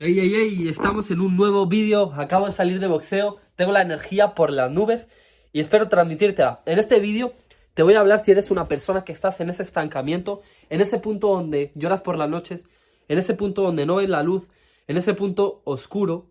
Ey, 0.00 0.16
ey, 0.20 0.32
ey, 0.32 0.68
estamos 0.68 1.10
en 1.10 1.20
un 1.20 1.36
nuevo 1.36 1.66
vídeo, 1.66 2.12
acabo 2.14 2.46
de 2.46 2.52
salir 2.52 2.78
de 2.78 2.86
boxeo, 2.86 3.38
tengo 3.56 3.72
la 3.72 3.82
energía 3.82 4.32
por 4.32 4.52
las 4.52 4.70
nubes 4.70 5.08
y 5.52 5.58
espero 5.58 5.88
transmitírtela. 5.88 6.60
En 6.66 6.78
este 6.78 7.00
vídeo 7.00 7.32
te 7.74 7.82
voy 7.82 7.94
a 7.94 7.98
hablar 7.98 8.20
si 8.20 8.30
eres 8.30 8.52
una 8.52 8.68
persona 8.68 9.02
que 9.02 9.10
estás 9.10 9.40
en 9.40 9.50
ese 9.50 9.64
estancamiento, 9.64 10.42
en 10.70 10.80
ese 10.80 11.00
punto 11.00 11.30
donde 11.30 11.72
lloras 11.74 12.00
por 12.02 12.16
las 12.16 12.30
noches, 12.30 12.64
en 13.08 13.18
ese 13.18 13.34
punto 13.34 13.62
donde 13.62 13.86
no 13.86 13.96
ves 13.96 14.08
la 14.08 14.22
luz, 14.22 14.46
en 14.86 14.98
ese 14.98 15.14
punto 15.14 15.62
oscuro, 15.64 16.26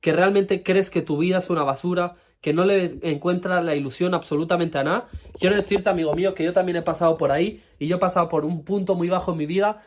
que 0.00 0.12
realmente 0.12 0.64
crees 0.64 0.90
que 0.90 1.00
tu 1.00 1.18
vida 1.18 1.38
es 1.38 1.50
una 1.50 1.62
basura, 1.62 2.16
que 2.40 2.52
no 2.52 2.64
le 2.64 2.98
encuentras 3.02 3.64
la 3.64 3.76
ilusión 3.76 4.12
absolutamente 4.12 4.76
a 4.76 4.82
nada. 4.82 5.08
Quiero 5.38 5.54
decirte, 5.54 5.88
amigo 5.88 6.14
mío, 6.14 6.34
que 6.34 6.42
yo 6.42 6.52
también 6.52 6.78
he 6.78 6.82
pasado 6.82 7.16
por 7.16 7.30
ahí 7.30 7.62
y 7.78 7.86
yo 7.86 7.94
he 7.94 8.00
pasado 8.00 8.28
por 8.28 8.44
un 8.44 8.64
punto 8.64 8.96
muy 8.96 9.08
bajo 9.08 9.30
en 9.30 9.38
mi 9.38 9.46
vida 9.46 9.84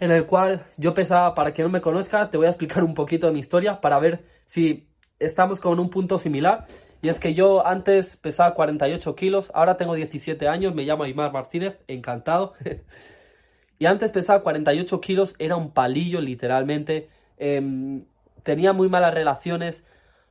en 0.00 0.10
el 0.10 0.26
cual 0.26 0.64
yo 0.76 0.94
pesaba, 0.94 1.34
para 1.34 1.52
que 1.52 1.62
no 1.62 1.68
me 1.68 1.80
conozca, 1.80 2.30
te 2.30 2.36
voy 2.36 2.46
a 2.46 2.50
explicar 2.50 2.84
un 2.84 2.94
poquito 2.94 3.26
de 3.26 3.32
mi 3.32 3.40
historia 3.40 3.80
para 3.80 3.98
ver 3.98 4.24
si 4.46 4.88
estamos 5.18 5.60
con 5.60 5.80
un 5.80 5.90
punto 5.90 6.18
similar. 6.18 6.66
Y 7.02 7.08
es 7.08 7.20
que 7.20 7.34
yo 7.34 7.66
antes 7.66 8.16
pesaba 8.16 8.54
48 8.54 9.14
kilos, 9.14 9.50
ahora 9.54 9.76
tengo 9.76 9.94
17 9.94 10.48
años, 10.48 10.74
me 10.74 10.84
llamo 10.84 11.04
Aymar 11.04 11.32
Martínez, 11.32 11.78
encantado. 11.86 12.54
y 13.78 13.86
antes 13.86 14.10
pesaba 14.12 14.42
48 14.42 15.00
kilos, 15.00 15.34
era 15.38 15.56
un 15.56 15.72
palillo 15.72 16.20
literalmente. 16.20 17.08
Em, 17.36 18.04
tenía 18.42 18.72
muy 18.72 18.88
malas 18.88 19.14
relaciones, 19.14 19.84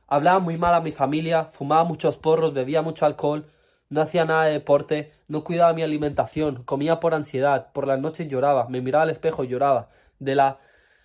hablaba 0.06 0.40
muy 0.40 0.58
mal 0.58 0.74
a 0.74 0.80
mi 0.80 0.92
familia, 0.92 1.44
fumaba 1.44 1.84
muchos 1.84 2.16
porros, 2.16 2.52
bebía 2.52 2.82
mucho 2.82 3.06
alcohol, 3.06 3.46
no 3.90 4.00
hacía 4.00 4.24
nada 4.24 4.44
de 4.44 4.52
deporte, 4.52 5.12
no 5.28 5.44
cuidaba 5.44 5.72
mi 5.72 5.82
alimentación, 5.82 6.62
comía 6.64 7.00
por 7.00 7.14
ansiedad, 7.14 7.72
por 7.72 7.86
las 7.86 8.00
noches 8.00 8.28
lloraba, 8.28 8.68
me 8.68 8.80
miraba 8.80 9.04
al 9.04 9.10
espejo 9.10 9.44
y 9.44 9.48
lloraba, 9.48 9.88
de 10.18 10.34
la 10.34 10.58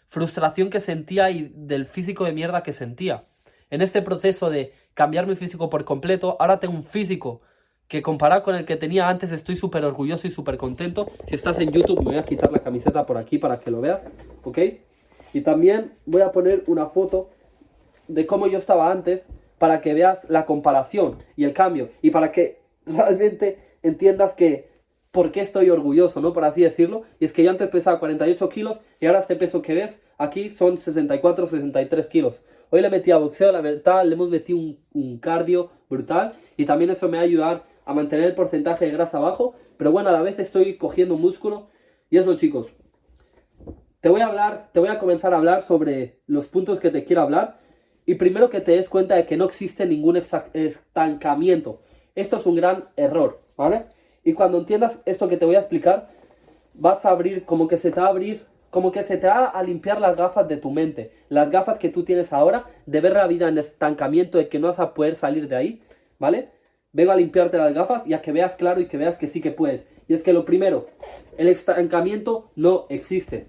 frustración 0.08 0.70
que 0.70 0.80
sentía 0.80 1.32
y 1.32 1.52
del 1.56 1.86
físico 1.86 2.26
de 2.26 2.34
mierda 2.34 2.64
que 2.64 2.74
sentía. 2.74 3.24
En 3.70 3.82
este 3.82 4.02
proceso 4.02 4.50
de 4.50 4.74
cambiar 4.94 5.26
mi 5.26 5.36
físico 5.36 5.70
por 5.70 5.86
completo, 5.86 6.38
ahora 6.40 6.60
tengo 6.60 6.76
un 6.76 6.84
físico 6.84 7.42
que 7.88 8.02
comparado 8.02 8.44
con 8.44 8.56
el 8.56 8.66
que 8.66 8.76
tenía 8.76 9.10
antes 9.10 9.32
estoy 9.32 9.56
súper 9.56 9.86
orgulloso 9.86 10.28
y 10.28 10.32
súper 10.32 10.58
contento. 10.58 11.08
Si 11.28 11.36
estás 11.36 11.60
en 11.60 11.72
YouTube 11.72 12.00
me 12.00 12.12
voy 12.12 12.18
a 12.18 12.24
quitar 12.24 12.52
la 12.52 12.60
camiseta 12.60 13.06
por 13.06 13.18
aquí 13.18 13.38
para 13.38 13.60
que 13.60 13.72
lo 13.72 13.82
veas, 13.82 14.06
¿ok? 14.44 14.58
Y 15.34 15.42
también 15.42 15.94
voy 16.06 16.22
a 16.22 16.32
poner 16.32 16.64
una 16.68 16.88
foto 16.88 17.30
de 18.08 18.26
cómo 18.26 18.48
yo 18.48 18.58
estaba 18.58 18.92
antes 18.92 19.28
para 19.58 19.82
que 19.82 19.94
veas 19.94 20.30
la 20.30 20.46
comparación 20.46 21.18
y 21.36 21.46
el 21.46 21.54
cambio 21.54 21.90
y 22.02 22.12
para 22.12 22.32
que 22.32 22.63
realmente 22.86 23.78
entiendas 23.82 24.34
que 24.34 24.74
por 25.14 25.32
qué 25.32 25.42
estoy 25.42 25.70
orgulloso, 25.70 26.22
¿no? 26.22 26.34
Por 26.34 26.44
así 26.44 26.64
decirlo. 26.64 27.04
Y 27.20 27.26
es 27.26 27.34
que 27.34 27.44
yo 27.44 27.52
antes 27.52 27.70
pesaba 27.70 28.00
48 28.00 28.50
kilos 28.50 28.80
y 29.00 29.06
ahora 29.06 29.20
este 29.20 29.36
peso 29.36 29.62
que 29.62 29.76
ves 29.76 30.02
aquí 30.18 30.50
son 30.50 30.80
64, 30.80 31.46
63 31.46 32.10
kilos. 32.10 32.42
Hoy 32.72 32.82
le 32.82 32.90
metí 32.90 33.12
a 33.12 33.18
boxeo, 33.18 33.52
la 33.52 33.62
verdad, 33.62 34.04
le 34.04 34.16
hemos 34.16 34.30
metido 34.30 34.58
un, 34.94 35.20
cardio 35.20 35.70
brutal 35.88 36.32
y 36.58 36.66
también 36.66 36.90
eso 36.90 37.08
me 37.08 37.18
va 37.18 37.22
a 37.22 37.26
ayudar 37.28 37.64
a 37.86 37.94
mantener 37.94 38.26
el 38.26 38.34
porcentaje 38.34 38.86
de 38.86 38.92
grasa 38.92 39.20
bajo. 39.20 39.54
Pero 39.78 39.92
bueno, 39.92 40.10
a 40.10 40.14
la 40.14 40.24
vez 40.24 40.40
estoy 40.40 40.78
cogiendo 40.78 41.16
músculo 41.16 41.70
y 42.10 42.18
eso, 42.18 42.36
chicos. 42.36 42.74
Te 44.02 44.10
voy 44.10 44.22
a 44.22 44.26
hablar, 44.26 44.72
te 44.74 44.80
voy 44.80 44.90
a 44.90 44.98
comenzar 44.98 45.36
a 45.36 45.38
hablar 45.38 45.62
sobre 45.62 46.22
los 46.26 46.48
puntos 46.48 46.80
que 46.80 46.90
te 46.90 47.06
quiero 47.06 47.22
hablar. 47.22 47.60
Y 48.08 48.16
primero 48.16 48.50
que 48.50 48.62
te 48.62 48.72
des 48.72 48.90
cuenta 48.90 49.14
de 49.14 49.28
que 49.28 49.38
no 49.38 49.46
existe 49.46 49.86
ningún 49.86 50.18
estancamiento. 50.18 51.83
Esto 52.16 52.38
es 52.38 52.46
un 52.46 52.56
gran 52.56 52.86
error, 52.96 53.42
¿vale? 53.58 53.86
Y 54.24 54.34
cuando 54.34 54.60
entiendas 54.60 55.02
esto 55.06 55.28
que 55.28 55.38
te 55.38 55.46
voy 55.46 55.56
a 55.56 55.60
explicar, 55.60 56.10
vas 56.74 57.06
a 57.06 57.10
abrir, 57.10 57.46
como 57.46 57.68
que 57.68 57.78
se 57.78 57.92
te 57.92 58.00
va 58.00 58.08
a 58.08 58.10
abrir, 58.10 58.46
como 58.70 58.92
que 58.92 59.04
se 59.04 59.18
te 59.18 59.28
va 59.28 59.46
a 59.46 59.64
limpiar 59.64 60.02
las 60.02 60.16
gafas 60.16 60.48
de 60.48 60.58
tu 60.58 60.72
mente. 60.72 61.12
Las 61.30 61.50
gafas 61.50 61.80
que 61.80 61.90
tú 61.90 62.04
tienes 62.04 62.34
ahora 62.34 62.66
de 62.86 63.02
ver 63.02 63.14
la 63.14 63.28
vida 63.28 63.48
en 63.48 63.58
estancamiento, 63.58 64.38
de 64.38 64.50
que 64.50 64.60
no 64.60 64.68
vas 64.68 64.80
a 64.80 64.94
poder 64.94 65.16
salir 65.16 65.48
de 65.48 65.56
ahí, 65.56 65.82
¿vale? 66.20 66.50
Vengo 66.92 67.12
a 67.12 67.16
limpiarte 67.16 67.58
las 67.58 67.74
gafas 67.74 68.06
y 68.06 68.14
a 68.14 68.22
que 68.22 68.32
veas 68.32 68.56
claro 68.56 68.80
y 68.80 68.88
que 68.88 68.98
veas 68.98 69.18
que 69.18 69.28
sí 69.28 69.42
que 69.42 69.52
puedes. 69.52 69.86
Y 70.08 70.14
es 70.14 70.24
que 70.24 70.34
lo 70.34 70.46
primero, 70.46 70.88
el 71.38 71.48
estancamiento 71.48 72.52
no 72.56 72.86
existe. 72.90 73.48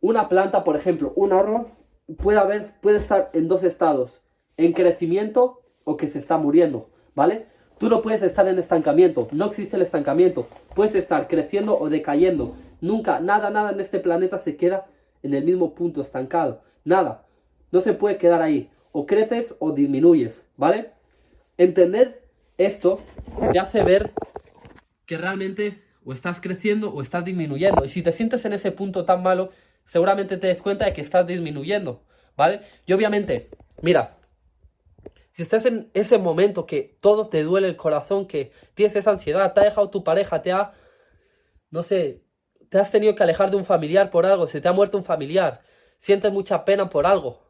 Una 0.00 0.28
planta, 0.28 0.64
por 0.64 0.76
ejemplo, 0.76 1.12
un 1.16 1.32
árbol 1.32 1.68
puede 2.16 2.38
haber, 2.38 2.72
puede 2.80 2.98
estar 2.98 3.30
en 3.32 3.48
dos 3.48 3.62
estados, 3.62 4.22
en 4.56 4.72
crecimiento 4.72 5.60
o 5.84 5.96
que 5.96 6.08
se 6.08 6.18
está 6.18 6.36
muriendo. 6.36 6.89
¿Vale? 7.14 7.46
Tú 7.78 7.88
no 7.88 8.02
puedes 8.02 8.22
estar 8.22 8.46
en 8.46 8.58
estancamiento, 8.58 9.28
no 9.32 9.46
existe 9.46 9.76
el 9.76 9.82
estancamiento. 9.82 10.46
Puedes 10.74 10.94
estar 10.94 11.28
creciendo 11.28 11.78
o 11.78 11.88
decayendo. 11.88 12.54
Nunca, 12.80 13.20
nada, 13.20 13.50
nada 13.50 13.70
en 13.70 13.80
este 13.80 14.00
planeta 14.00 14.38
se 14.38 14.56
queda 14.56 14.86
en 15.22 15.34
el 15.34 15.44
mismo 15.44 15.74
punto 15.74 16.02
estancado. 16.02 16.62
Nada. 16.84 17.26
No 17.72 17.80
se 17.80 17.94
puede 17.94 18.18
quedar 18.18 18.42
ahí. 18.42 18.70
O 18.92 19.06
creces 19.06 19.54
o 19.60 19.72
disminuyes, 19.72 20.42
¿vale? 20.56 20.90
Entender 21.56 22.22
esto 22.58 23.00
te 23.52 23.58
hace 23.58 23.82
ver 23.82 24.10
que 25.06 25.16
realmente 25.16 25.82
o 26.04 26.12
estás 26.12 26.40
creciendo 26.40 26.92
o 26.92 27.00
estás 27.00 27.24
disminuyendo. 27.24 27.84
Y 27.84 27.88
si 27.88 28.02
te 28.02 28.12
sientes 28.12 28.44
en 28.44 28.52
ese 28.52 28.72
punto 28.72 29.04
tan 29.04 29.22
malo, 29.22 29.50
seguramente 29.84 30.36
te 30.36 30.48
des 30.48 30.60
cuenta 30.60 30.84
de 30.84 30.92
que 30.92 31.00
estás 31.00 31.26
disminuyendo, 31.26 32.02
¿vale? 32.36 32.60
Y 32.86 32.92
obviamente, 32.92 33.48
mira, 33.82 34.16
si 35.40 35.44
estás 35.44 35.64
en 35.64 35.90
ese 35.94 36.18
momento 36.18 36.66
que 36.66 36.98
todo 37.00 37.30
te 37.30 37.42
duele 37.44 37.66
el 37.66 37.76
corazón, 37.76 38.26
que 38.26 38.52
tienes 38.74 38.94
esa 38.94 39.12
ansiedad, 39.12 39.54
te 39.54 39.60
ha 39.60 39.64
dejado 39.64 39.88
tu 39.88 40.04
pareja, 40.04 40.42
te 40.42 40.52
ha, 40.52 40.72
no 41.70 41.82
sé, 41.82 42.22
te 42.68 42.78
has 42.78 42.90
tenido 42.90 43.14
que 43.14 43.22
alejar 43.22 43.50
de 43.50 43.56
un 43.56 43.64
familiar 43.64 44.10
por 44.10 44.26
algo, 44.26 44.46
se 44.48 44.60
te 44.60 44.68
ha 44.68 44.74
muerto 44.74 44.98
un 44.98 45.04
familiar, 45.04 45.62
sientes 45.98 46.30
mucha 46.30 46.66
pena 46.66 46.90
por 46.90 47.06
algo, 47.06 47.40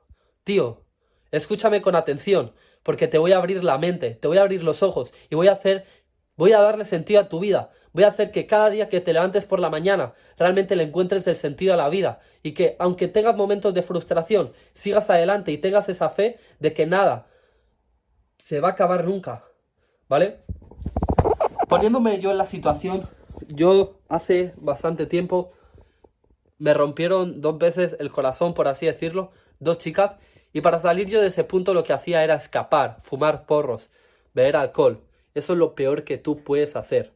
tío, 0.45 0.85
escúchame 1.33 1.83
con 1.83 1.97
atención, 1.97 2.53
porque 2.85 3.09
te 3.09 3.19
voy 3.19 3.33
a 3.33 3.39
abrir 3.39 3.65
la 3.65 3.77
mente, 3.77 4.15
te 4.15 4.29
voy 4.29 4.39
a 4.39 4.43
abrir 4.43 4.63
los 4.63 4.85
ojos 4.85 5.13
y 5.29 5.35
voy 5.35 5.49
a 5.49 5.53
hacer, 5.55 5.85
voy 6.37 6.53
a 6.53 6.61
darle 6.61 6.85
sentido 6.85 7.19
a 7.19 7.29
tu 7.29 7.41
vida, 7.41 7.73
voy 7.93 8.05
a 8.05 8.09
hacer 8.11 8.31
que 8.31 8.47
cada 8.47 8.71
día 8.71 8.89
que 8.89 9.01
te 9.01 9.13
levantes 9.13 9.47
por 9.47 9.59
la 9.59 9.69
mañana 9.69 10.13
realmente 10.39 10.77
le 10.77 10.85
encuentres 10.85 11.27
el 11.27 11.35
sentido 11.35 11.75
a 11.75 11.77
la 11.77 11.89
vida 11.89 12.21
y 12.45 12.53
que 12.53 12.77
aunque 12.79 13.09
tengas 13.09 13.35
momentos 13.35 13.75
de 13.75 13.83
frustración, 13.83 14.53
sigas 14.75 15.11
adelante 15.11 15.51
y 15.51 15.59
tengas 15.59 15.89
esa 15.89 16.09
fe 16.11 16.39
de 16.61 16.73
que 16.73 16.87
nada, 16.87 17.27
se 18.41 18.61
va 18.61 18.69
a 18.69 18.73
acabar 18.73 19.05
nunca, 19.05 19.45
¿vale? 20.09 20.41
Poniéndome 21.69 22.21
yo 22.21 22.31
en 22.31 22.39
la 22.39 22.47
situación, 22.47 23.09
yo 23.49 24.01
hace 24.09 24.55
bastante 24.57 25.07
tiempo 25.07 25.53
me 26.59 26.75
rompieron 26.75 27.41
dos 27.41 27.59
veces 27.59 27.97
el 28.01 28.11
corazón, 28.11 28.55
por 28.55 28.67
así 28.67 28.87
decirlo, 28.87 29.31
dos 29.61 29.79
chicas, 29.79 30.17
y 30.53 30.63
para 30.63 30.81
salir 30.81 31.09
yo 31.09 31.21
de 31.21 31.29
ese 31.29 31.45
punto 31.45 31.75
lo 31.75 31.85
que 31.85 31.93
hacía 31.93 32.25
era 32.25 32.35
escapar, 32.35 32.99
fumar 33.03 33.47
porros, 33.47 33.89
beber 34.35 34.57
alcohol. 34.57 35.01
Eso 35.35 35.53
es 35.53 35.59
lo 35.59 35.75
peor 35.75 36.05
que 36.05 36.19
tú 36.19 36.43
puedes 36.43 36.77
hacer. 36.77 37.13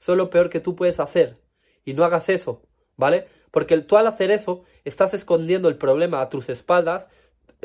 Eso 0.00 0.12
es 0.12 0.18
lo 0.18 0.30
peor 0.30 0.50
que 0.50 0.60
tú 0.60 0.74
puedes 0.74 0.98
hacer. 0.98 1.36
Y 1.84 1.94
no 1.94 2.04
hagas 2.04 2.28
eso, 2.28 2.62
¿vale? 2.96 3.28
Porque 3.50 3.78
tú 3.82 3.96
al 3.96 4.06
hacer 4.06 4.30
eso 4.30 4.64
estás 4.84 5.14
escondiendo 5.14 5.68
el 5.68 5.76
problema 5.76 6.20
a 6.20 6.28
tus 6.28 6.48
espaldas, 6.48 7.06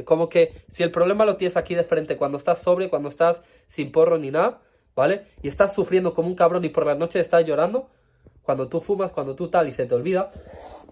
como 0.05 0.29
que 0.29 0.65
si 0.71 0.83
el 0.83 0.91
problema 0.91 1.25
lo 1.25 1.37
tienes 1.37 1.57
aquí 1.57 1.75
de 1.75 1.83
frente 1.83 2.17
cuando 2.17 2.37
estás 2.37 2.61
sobre, 2.61 2.89
cuando 2.89 3.09
estás 3.09 3.41
sin 3.67 3.91
porro 3.91 4.17
ni 4.17 4.31
nada, 4.31 4.61
¿vale? 4.95 5.25
Y 5.41 5.47
estás 5.47 5.73
sufriendo 5.73 6.13
como 6.13 6.27
un 6.27 6.35
cabrón 6.35 6.63
y 6.65 6.69
por 6.69 6.85
la 6.85 6.95
noche 6.95 7.19
estás 7.19 7.45
llorando, 7.45 7.89
cuando 8.43 8.67
tú 8.67 8.81
fumas, 8.81 9.11
cuando 9.11 9.35
tú 9.35 9.49
tal 9.49 9.67
y 9.67 9.73
se 9.73 9.85
te 9.85 9.95
olvida. 9.95 10.29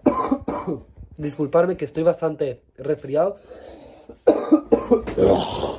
Disculparme 1.16 1.76
que 1.76 1.84
estoy 1.84 2.02
bastante 2.02 2.62
resfriado. 2.76 3.36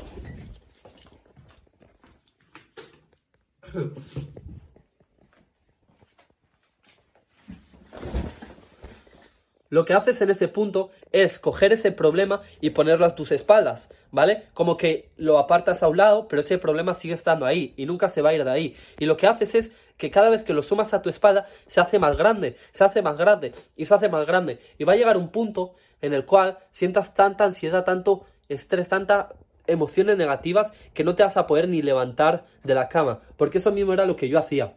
Lo 9.70 9.84
que 9.84 9.94
haces 9.94 10.22
en 10.22 10.30
ese 10.30 10.48
punto 10.48 10.92
es 11.12 11.40
coger 11.40 11.74
ese 11.74 11.92
problema 11.92 12.42
y 12.62 12.72
ponerlo 12.72 13.06
a 13.06 13.16
tus 13.16 13.32
espaldas, 13.32 13.90
¿vale? 14.12 14.44
Como 14.54 14.78
que 14.78 15.10
lo 15.18 15.40
apartas 15.40 15.84
a 15.84 15.88
un 15.88 15.98
lado, 15.98 16.28
pero 16.28 16.42
ese 16.42 16.58
problema 16.58 16.94
sigue 16.94 17.14
estando 17.14 17.46
ahí 17.46 17.74
y 17.78 17.86
nunca 17.86 18.10
se 18.10 18.22
va 18.22 18.30
a 18.30 18.34
ir 18.34 18.44
de 18.44 18.52
ahí. 18.52 18.76
Y 19.00 19.06
lo 19.06 19.18
que 19.18 19.28
haces 19.28 19.56
es 19.56 19.72
que 19.98 20.12
cada 20.12 20.30
vez 20.30 20.44
que 20.44 20.54
lo 20.54 20.62
sumas 20.62 20.94
a 20.94 21.02
tu 21.02 21.10
espalda 21.10 21.48
se 21.68 21.82
hace 21.82 22.00
más 22.00 22.18
grande, 22.18 22.56
se 22.74 22.84
hace 22.84 23.02
más 23.02 23.18
grande 23.18 23.54
y 23.76 23.86
se 23.86 23.94
hace 23.94 24.10
más 24.10 24.26
grande. 24.26 24.60
Y 24.78 24.84
va 24.84 24.94
a 24.94 24.98
llegar 24.98 25.18
un 25.18 25.30
punto 25.30 25.76
en 26.02 26.14
el 26.14 26.26
cual 26.26 26.58
sientas 26.72 27.14
tanta 27.14 27.46
ansiedad, 27.46 27.84
tanto 27.84 28.26
estrés, 28.50 28.88
tanta 28.88 29.30
emociones 29.66 30.18
negativas 30.18 30.72
que 30.94 31.04
no 31.04 31.16
te 31.16 31.24
vas 31.24 31.38
a 31.38 31.46
poder 31.46 31.68
ni 31.68 31.82
levantar 31.82 32.46
de 32.64 32.76
la 32.76 32.88
cama. 32.88 33.22
Porque 33.36 33.58
eso 33.58 33.72
mismo 33.72 33.94
era 33.94 34.06
lo 34.06 34.16
que 34.16 34.30
yo 34.30 34.40
hacía. 34.40 34.74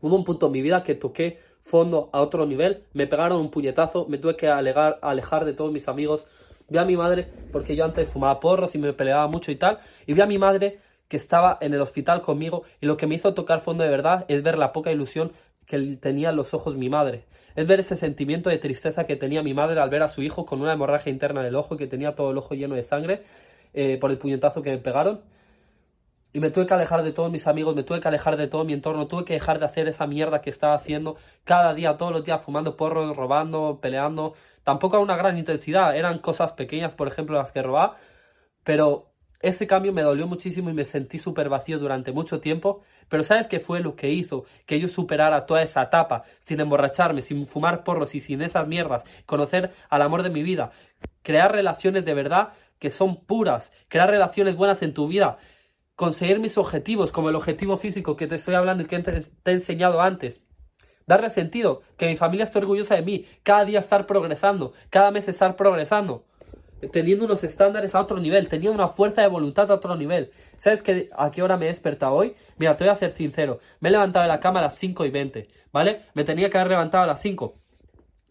Hubo 0.00 0.16
un 0.16 0.24
punto 0.24 0.46
en 0.46 0.52
mi 0.52 0.60
vida 0.60 0.82
que 0.82 0.94
toqué 0.94 1.40
fondo 1.64 2.10
a 2.12 2.20
otro 2.20 2.46
nivel, 2.46 2.84
me 2.92 3.06
pegaron 3.06 3.40
un 3.40 3.50
puñetazo, 3.50 4.06
me 4.06 4.18
tuve 4.18 4.36
que 4.36 4.48
alegar, 4.48 4.98
alejar 5.02 5.44
de 5.44 5.54
todos 5.54 5.72
mis 5.72 5.88
amigos, 5.88 6.26
vi 6.68 6.78
a 6.78 6.84
mi 6.84 6.96
madre, 6.96 7.26
porque 7.52 7.74
yo 7.74 7.84
antes 7.84 8.08
fumaba 8.08 8.38
porros 8.38 8.74
y 8.74 8.78
me 8.78 8.92
peleaba 8.92 9.26
mucho 9.26 9.50
y 9.50 9.56
tal, 9.56 9.78
y 10.06 10.12
vi 10.12 10.20
a 10.20 10.26
mi 10.26 10.38
madre 10.38 10.78
que 11.08 11.16
estaba 11.16 11.58
en 11.60 11.74
el 11.74 11.80
hospital 11.80 12.22
conmigo 12.22 12.64
y 12.80 12.86
lo 12.86 12.96
que 12.96 13.06
me 13.06 13.14
hizo 13.14 13.34
tocar 13.34 13.60
fondo 13.60 13.84
de 13.84 13.90
verdad 13.90 14.24
es 14.28 14.42
ver 14.42 14.58
la 14.58 14.72
poca 14.72 14.92
ilusión 14.92 15.32
que 15.66 15.78
tenía 15.96 16.30
en 16.30 16.36
los 16.36 16.54
ojos 16.54 16.76
mi 16.76 16.88
madre. 16.88 17.24
Es 17.56 17.66
ver 17.66 17.80
ese 17.80 17.96
sentimiento 17.96 18.50
de 18.50 18.58
tristeza 18.58 19.06
que 19.06 19.16
tenía 19.16 19.42
mi 19.42 19.54
madre 19.54 19.80
al 19.80 19.90
ver 19.90 20.02
a 20.02 20.08
su 20.08 20.22
hijo 20.22 20.44
con 20.44 20.60
una 20.60 20.72
hemorragia 20.72 21.12
interna 21.12 21.42
del 21.42 21.54
ojo, 21.54 21.76
que 21.76 21.86
tenía 21.86 22.14
todo 22.14 22.30
el 22.32 22.38
ojo 22.38 22.54
lleno 22.54 22.74
de 22.74 22.82
sangre 22.82 23.22
eh, 23.72 23.96
por 24.00 24.10
el 24.10 24.18
puñetazo 24.18 24.62
que 24.62 24.70
me 24.70 24.78
pegaron. 24.78 25.20
Y 26.34 26.40
me 26.40 26.50
tuve 26.50 26.66
que 26.66 26.74
alejar 26.74 27.04
de 27.04 27.12
todos 27.12 27.30
mis 27.30 27.46
amigos, 27.46 27.76
me 27.76 27.84
tuve 27.84 28.00
que 28.00 28.08
alejar 28.08 28.36
de 28.36 28.48
todo 28.48 28.64
mi 28.64 28.72
entorno, 28.72 29.06
tuve 29.06 29.24
que 29.24 29.34
dejar 29.34 29.60
de 29.60 29.66
hacer 29.66 29.86
esa 29.86 30.08
mierda 30.08 30.42
que 30.42 30.50
estaba 30.50 30.74
haciendo 30.74 31.16
cada 31.44 31.72
día, 31.74 31.96
todos 31.96 32.10
los 32.10 32.24
días, 32.24 32.42
fumando 32.42 32.76
porros, 32.76 33.16
robando, 33.16 33.78
peleando. 33.80 34.34
Tampoco 34.64 34.96
a 34.96 35.00
una 35.00 35.16
gran 35.16 35.38
intensidad, 35.38 35.96
eran 35.96 36.18
cosas 36.18 36.52
pequeñas, 36.52 36.92
por 36.92 37.06
ejemplo, 37.06 37.38
las 37.38 37.52
que 37.52 37.62
robaba. 37.62 37.98
Pero 38.64 39.12
ese 39.38 39.68
cambio 39.68 39.92
me 39.92 40.02
dolió 40.02 40.26
muchísimo 40.26 40.70
y 40.70 40.72
me 40.72 40.84
sentí 40.84 41.20
súper 41.20 41.48
vacío 41.48 41.78
durante 41.78 42.10
mucho 42.10 42.40
tiempo. 42.40 42.82
Pero 43.08 43.22
¿sabes 43.22 43.46
qué 43.46 43.60
fue 43.60 43.78
lo 43.78 43.94
que 43.94 44.10
hizo 44.10 44.44
que 44.66 44.80
yo 44.80 44.88
superara 44.88 45.46
toda 45.46 45.62
esa 45.62 45.84
etapa 45.84 46.24
sin 46.40 46.58
emborracharme, 46.58 47.22
sin 47.22 47.46
fumar 47.46 47.84
porros 47.84 48.12
y 48.16 48.20
sin 48.20 48.42
esas 48.42 48.66
mierdas? 48.66 49.04
Conocer 49.24 49.70
al 49.88 50.02
amor 50.02 50.24
de 50.24 50.30
mi 50.30 50.42
vida, 50.42 50.72
crear 51.22 51.52
relaciones 51.52 52.04
de 52.04 52.14
verdad 52.14 52.54
que 52.80 52.90
son 52.90 53.24
puras, 53.24 53.72
crear 53.86 54.10
relaciones 54.10 54.56
buenas 54.56 54.82
en 54.82 54.94
tu 54.94 55.06
vida, 55.06 55.38
conseguir 55.96 56.40
mis 56.40 56.58
objetivos, 56.58 57.12
como 57.12 57.28
el 57.28 57.36
objetivo 57.36 57.76
físico 57.76 58.16
que 58.16 58.26
te 58.26 58.36
estoy 58.36 58.54
hablando 58.54 58.82
y 58.82 58.86
que 58.86 58.98
te, 59.00 59.22
he 59.44 59.52
enseñado 59.52 60.00
antes. 60.00 60.40
Darle 61.06 61.30
sentido, 61.30 61.82
que 61.96 62.06
mi 62.06 62.16
familia 62.16 62.44
esté 62.44 62.58
orgullosa 62.58 62.94
de 62.94 63.02
mí, 63.02 63.26
cada 63.42 63.64
día 63.64 63.80
estar 63.80 64.06
progresando, 64.06 64.72
cada 64.88 65.10
mes 65.10 65.28
estar 65.28 65.54
progresando, 65.54 66.24
teniendo 66.92 67.26
unos 67.26 67.44
estándares 67.44 67.94
a 67.94 68.00
otro 68.00 68.18
nivel, 68.18 68.48
teniendo 68.48 68.74
una 68.74 68.88
fuerza 68.88 69.20
de 69.20 69.28
voluntad 69.28 69.70
a 69.70 69.74
otro 69.74 69.96
nivel. 69.96 70.32
¿Sabes 70.56 70.82
qué, 70.82 71.10
a 71.16 71.30
qué 71.30 71.42
hora 71.42 71.58
me 71.58 71.66
he 71.66 71.68
despertado 71.68 72.14
hoy? 72.14 72.34
Mira, 72.56 72.76
te 72.76 72.84
voy 72.84 72.92
a 72.92 72.96
ser 72.96 73.12
sincero, 73.12 73.60
me 73.80 73.90
he 73.90 73.92
levantado 73.92 74.22
de 74.22 74.28
la 74.28 74.40
cama 74.40 74.60
a 74.60 74.62
las 74.62 74.78
5 74.78 75.04
y 75.04 75.10
20, 75.10 75.48
¿vale? 75.72 76.06
Me 76.14 76.24
tenía 76.24 76.48
que 76.48 76.56
haber 76.56 76.70
levantado 76.70 77.04
a 77.04 77.08
las 77.08 77.20
5. 77.20 77.54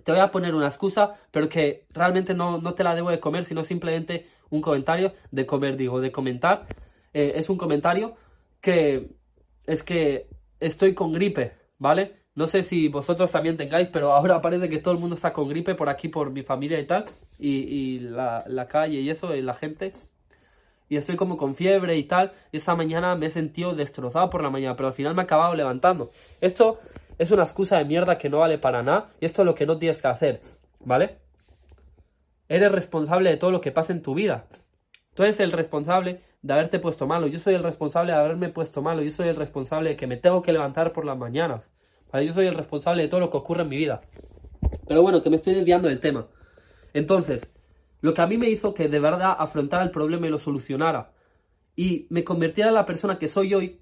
Te 0.04 0.12
voy 0.12 0.20
a 0.20 0.32
poner 0.32 0.56
una 0.56 0.68
excusa, 0.68 1.14
pero 1.32 1.48
que 1.48 1.86
realmente 1.92 2.34
no, 2.34 2.60
no 2.60 2.74
te 2.74 2.84
la 2.84 2.96
debo 2.96 3.12
de 3.12 3.20
comer, 3.20 3.46
sino 3.46 3.64
simplemente 3.64 4.28
un 4.50 4.62
comentario 4.62 5.14
de 5.32 5.46
comer, 5.46 5.78
digo, 5.78 6.02
de 6.02 6.12
comentar 6.12 6.66
eh, 7.14 7.34
es 7.36 7.50
un 7.50 7.58
comentario 7.58 8.16
que 8.62 9.10
es 9.66 9.84
que 9.84 10.28
estoy 10.60 10.94
con 10.94 11.14
gripe, 11.14 11.54
¿vale? 11.78 12.24
No 12.36 12.48
sé 12.48 12.64
si 12.64 12.88
vosotros 12.88 13.32
también 13.32 13.58
tengáis, 13.58 13.90
pero 13.90 14.14
ahora 14.14 14.42
parece 14.42 14.68
que 14.68 14.80
todo 14.80 14.94
el 14.94 15.00
mundo 15.00 15.16
está 15.16 15.34
con 15.34 15.48
gripe 15.48 15.76
por 15.76 15.90
aquí, 15.90 16.08
por 16.08 16.32
mi 16.32 16.42
familia 16.42 16.80
y 16.80 16.88
tal, 16.88 17.06
y, 17.38 18.00
la, 18.00 18.44
la, 18.48 18.68
calle 18.68 19.02
y 19.02 19.10
eso, 19.10 19.36
y 19.36 19.42
la 19.42 19.54
gente. 19.54 19.94
Y 20.90 20.98
estoy 20.98 21.16
como 21.16 21.38
con 21.38 21.56
fiebre 21.56 21.96
y 21.96 22.06
tal. 22.06 22.34
Esta 22.52 22.76
mañana 22.76 23.16
me 23.16 23.28
he 23.28 23.30
sentido 23.30 23.76
destrozado 23.76 24.30
por 24.30 24.42
la 24.42 24.50
mañana, 24.50 24.76
pero 24.76 24.88
al 24.88 24.94
final 24.94 25.14
me 25.14 25.22
he 25.22 25.26
acabado 25.26 25.54
levantando. 25.54 26.12
Esto 26.42 26.80
es 27.20 27.30
una 27.30 27.44
excusa 27.44 27.78
de 27.78 27.86
mierda 27.86 28.18
que 28.18 28.30
no 28.30 28.40
vale 28.40 28.58
para 28.58 28.82
nada, 28.82 29.12
y 29.20 29.26
esto 29.26 29.44
es 29.44 29.46
lo 29.46 29.54
que 29.54 29.68
no 29.68 29.78
tienes 29.78 30.02
que 30.02 30.08
hacer, 30.08 30.42
¿vale? 30.80 31.18
Eres 32.50 32.72
responsable 32.72 33.30
de 33.30 33.38
todo 33.38 33.52
lo 33.52 33.62
que 33.62 33.72
pasa 33.72 33.94
en 33.94 34.02
tu 34.02 34.16
vida. 34.16 34.48
Tú 35.14 35.24
eres 35.24 35.40
el 35.40 35.52
responsable 35.52 36.22
de 36.44 36.54
haberte 36.54 36.78
puesto 36.78 37.08
malo. 37.08 37.26
Yo 37.26 37.40
soy 37.40 37.56
el 37.56 37.64
responsable 37.64 38.12
de 38.12 38.20
haberme 38.20 38.50
puesto 38.50 38.82
malo. 38.82 39.02
Yo 39.02 39.12
soy 39.12 39.30
el 39.30 39.36
responsable 39.36 39.92
de 39.92 39.96
que 39.96 40.08
me 40.08 40.18
tengo 40.18 40.44
que 40.44 40.54
levantar 40.54 40.94
por 40.94 41.06
las 41.06 41.18
mañanas. 41.18 41.64
Yo 42.14 42.34
soy 42.34 42.46
el 42.46 42.54
responsable 42.54 43.02
de 43.02 43.10
todo 43.10 43.22
lo 43.22 43.32
que 43.32 43.38
ocurre 43.38 43.64
en 43.64 43.70
mi 43.70 43.78
vida. 43.78 44.02
Pero 44.88 45.02
bueno, 45.02 45.24
que 45.24 45.30
me 45.32 45.38
estoy 45.38 45.56
desviando 45.56 45.88
del 45.88 46.00
tema. 46.00 46.28
Entonces, 46.94 47.50
lo 48.02 48.14
que 48.14 48.22
a 48.22 48.28
mí 48.28 48.38
me 48.38 48.50
hizo 48.50 48.74
que 48.74 48.88
de 48.88 49.00
verdad 49.00 49.36
afrontara 49.40 49.84
el 49.84 49.90
problema 49.90 50.28
y 50.28 50.30
lo 50.30 50.38
solucionara 50.38 51.14
y 51.76 52.06
me 52.10 52.24
convirtiera 52.24 52.70
en 52.70 52.76
la 52.76 52.86
persona 52.86 53.18
que 53.18 53.28
soy 53.28 53.54
hoy 53.54 53.82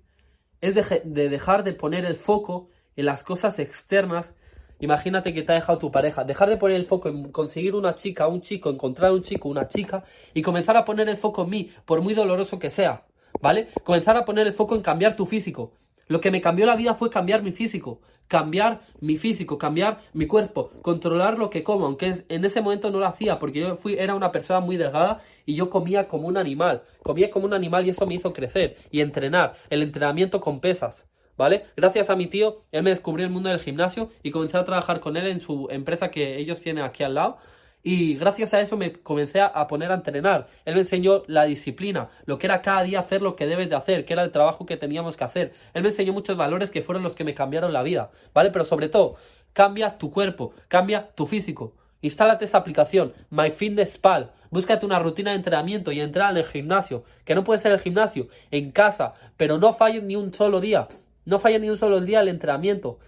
es 0.62 0.76
de 0.76 1.30
dejar 1.30 1.64
de 1.64 1.74
poner 1.74 2.06
el 2.06 2.16
foco 2.16 2.70
en 2.96 3.06
las 3.06 3.24
cosas 3.24 3.58
externas 3.60 4.36
Imagínate 4.82 5.32
que 5.34 5.44
te 5.44 5.52
ha 5.52 5.56
dejado 5.56 5.78
tu 5.78 5.92
pareja. 5.92 6.24
Dejar 6.24 6.50
de 6.50 6.58
poner 6.58 6.78
el 6.78 6.86
foco 6.86 7.08
en 7.08 7.32
conseguir 7.32 7.76
una 7.76 7.96
chica, 7.96 8.28
un 8.28 8.42
chico, 8.42 8.70
encontrar 8.70 9.12
un 9.12 9.22
chico, 9.22 9.48
una 9.48 9.68
chica 9.68 10.04
y 10.34 10.42
comenzar 10.42 10.76
a 10.76 10.86
poner 10.86 11.08
el 11.08 11.18
foco 11.18 11.44
en 11.44 11.50
mí, 11.52 11.72
por 11.86 12.02
muy 12.02 12.16
doloroso 12.16 12.58
que 12.58 12.70
sea. 12.70 13.06
¿Vale? 13.42 13.70
Comenzar 13.84 14.18
a 14.18 14.26
poner 14.26 14.48
el 14.48 14.54
foco 14.54 14.76
en 14.76 14.82
cambiar 14.82 15.16
tu 15.16 15.26
físico. 15.26 15.74
Lo 16.08 16.20
que 16.20 16.32
me 16.32 16.42
cambió 16.42 16.66
la 16.66 16.76
vida 16.76 16.96
fue 16.96 17.10
cambiar 17.10 17.42
mi 17.42 17.52
físico, 17.52 18.02
cambiar 18.28 18.82
mi 19.00 19.18
físico, 19.18 19.58
cambiar 19.58 20.02
mi 20.14 20.26
cuerpo, 20.28 20.72
controlar 20.82 21.38
lo 21.38 21.50
que 21.50 21.64
como, 21.64 21.86
aunque 21.86 22.26
en 22.28 22.44
ese 22.44 22.62
momento 22.62 22.92
no 22.92 23.00
lo 23.00 23.06
hacía 23.06 23.40
porque 23.40 23.62
yo 23.62 23.78
fui 23.78 23.96
era 23.98 24.14
una 24.14 24.32
persona 24.32 24.60
muy 24.60 24.76
delgada 24.76 25.22
y 25.46 25.56
yo 25.56 25.70
comía 25.70 26.10
como 26.10 26.28
un 26.28 26.38
animal, 26.38 26.84
comía 27.02 27.30
como 27.30 27.46
un 27.46 27.54
animal 27.54 27.86
y 27.86 27.92
eso 27.92 28.06
me 28.06 28.16
hizo 28.16 28.34
crecer 28.34 28.76
y 28.92 29.00
entrenar, 29.00 29.54
el 29.70 29.84
entrenamiento 29.84 30.42
con 30.42 30.60
pesas. 30.60 31.06
¿Vale? 31.38 31.66
Gracias 31.76 32.10
a 32.10 32.16
mi 32.16 32.28
tío, 32.28 32.64
él 32.72 32.84
me 32.84 32.90
descubrió 32.90 33.26
el 33.26 33.32
mundo 33.32 33.50
del 33.50 33.60
gimnasio 33.60 34.10
y 34.24 34.32
comencé 34.32 34.58
a 34.58 34.66
trabajar 34.66 35.00
con 35.00 35.18
él 35.18 35.28
en 35.28 35.42
su 35.42 35.68
empresa 35.70 36.12
que 36.12 36.38
ellos 36.38 36.62
tienen 36.62 36.84
aquí 36.84 37.04
al 37.04 37.16
lado. 37.16 37.38
Y 37.84 38.16
gracias 38.16 38.54
a 38.54 38.62
eso 38.62 38.78
me 38.78 38.94
comencé 38.94 39.42
a 39.42 39.68
poner 39.68 39.92
a 39.92 39.96
entrenar. 39.96 40.48
Él 40.66 40.76
me 40.76 40.82
enseñó 40.82 41.24
la 41.28 41.46
disciplina, 41.46 42.10
lo 42.26 42.38
que 42.38 42.46
era 42.46 42.62
cada 42.62 42.84
día 42.84 43.00
hacer 43.00 43.24
lo 43.24 43.36
que 43.36 43.48
debes 43.48 43.70
de 43.70 43.76
hacer, 43.76 44.06
que 44.06 44.14
era 44.14 44.24
el 44.24 44.32
trabajo 44.32 44.66
que 44.66 44.78
teníamos 44.78 45.18
que 45.18 45.24
hacer. 45.24 45.54
Él 45.74 45.82
me 45.82 45.90
enseñó 45.90 46.14
muchos 46.14 46.38
valores 46.38 46.70
que 46.70 46.84
fueron 46.84 47.04
los 47.04 47.16
que 47.16 47.24
me 47.24 47.34
cambiaron 47.34 47.74
la 47.74 47.82
vida, 47.82 48.12
¿vale? 48.34 48.52
Pero 48.52 48.66
sobre 48.66 48.88
todo, 48.90 49.16
cambia 49.54 49.98
tu 49.98 50.12
cuerpo, 50.12 50.54
cambia 50.68 51.10
tu 51.16 51.26
físico. 51.26 51.74
Instálate 52.02 52.46
esta 52.46 52.58
aplicación, 52.58 53.14
MyFitnessPal. 53.30 54.32
Búscate 54.50 54.86
una 54.86 55.00
rutina 55.00 55.32
de 55.32 55.38
entrenamiento 55.38 55.92
y 55.92 56.02
entra 56.02 56.30
en 56.30 56.38
el 56.38 56.46
gimnasio, 56.46 57.04
que 57.26 57.36
no 57.36 57.44
puede 57.44 57.60
ser 57.60 57.72
el 57.72 57.80
gimnasio, 57.80 58.28
en 58.50 58.72
casa, 58.72 59.14
pero 59.38 59.58
no 59.58 59.74
falles 59.74 60.04
ni 60.04 60.16
un 60.16 60.34
solo 60.34 60.60
día. 60.60 60.88
No 61.26 61.40
falla 61.40 61.60
ni 61.60 61.70
un 61.70 61.78
solo 61.78 62.02
día 62.02 62.22
el 62.22 62.28
entrenamiento, 62.28 63.00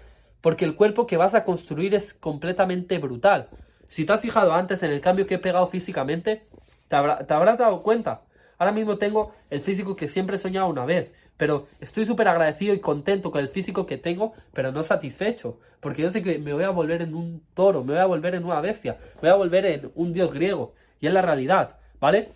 porque 0.42 0.66
el 0.66 0.76
cuerpo 0.76 1.08
que 1.08 1.18
vas 1.18 1.36
a 1.36 1.44
construir 1.44 1.96
es 1.96 2.14
completamente 2.14 2.98
brutal. 2.98 3.50
Si 3.88 4.06
te 4.06 4.14
has 4.14 4.22
fijado 4.22 4.54
antes 4.54 4.84
en 4.84 4.92
el 4.92 5.02
cambio 5.02 5.28
que 5.28 5.36
he 5.36 5.40
pegado 5.40 5.68
físicamente, 5.68 6.46
te, 6.88 6.96
habrás 6.96 7.58
dado 7.58 7.82
cuenta. 7.82 8.22
Ahora 8.58 8.72
mismo 8.72 8.98
tengo 8.98 9.34
el 9.50 9.62
físico 9.62 9.96
que 9.96 10.08
siempre 10.08 10.36
he 10.36 10.40
soñado 10.40 10.68
una 10.68 10.86
vez, 10.86 11.12
pero 11.38 11.68
estoy 11.80 12.06
súper 12.06 12.28
agradecido 12.28 12.74
y 12.74 12.80
contento 12.80 13.32
con 13.32 13.42
el 13.42 13.50
físico 13.50 13.86
que 13.86 13.98
tengo, 13.98 14.34
pero 14.54 14.72
no 14.72 14.84
satisfecho, 14.84 15.60
porque 15.80 16.02
yo 16.02 16.10
sé 16.10 16.22
que 16.22 16.38
me 16.40 16.54
voy 16.54 16.64
a 16.64 16.70
volver 16.70 17.02
en 17.02 17.16
un 17.16 17.44
toro, 17.54 17.84
me 17.84 17.94
voy 17.94 18.02
a 18.02 18.06
volver 18.06 18.36
en 18.36 18.46
una 18.46 18.62
bestia, 18.62 18.98
me 19.16 19.22
voy 19.22 19.30
a 19.30 19.36
volver 19.36 19.66
en 19.66 19.92
un 19.96 20.14
dios 20.14 20.32
griego, 20.32 20.76
y 21.00 21.08
es 21.08 21.14
la 21.14 21.22
realidad, 21.22 21.78
¿vale? 22.00 22.30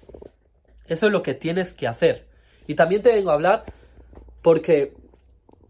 Eso 0.88 1.08
es 1.08 1.12
lo 1.12 1.24
que 1.24 1.34
tienes 1.34 1.74
que 1.74 1.88
hacer. 1.88 2.26
Y 2.68 2.76
también 2.76 3.02
te 3.02 3.14
vengo 3.14 3.32
a 3.32 3.34
hablar 3.34 3.64
porque 4.42 4.94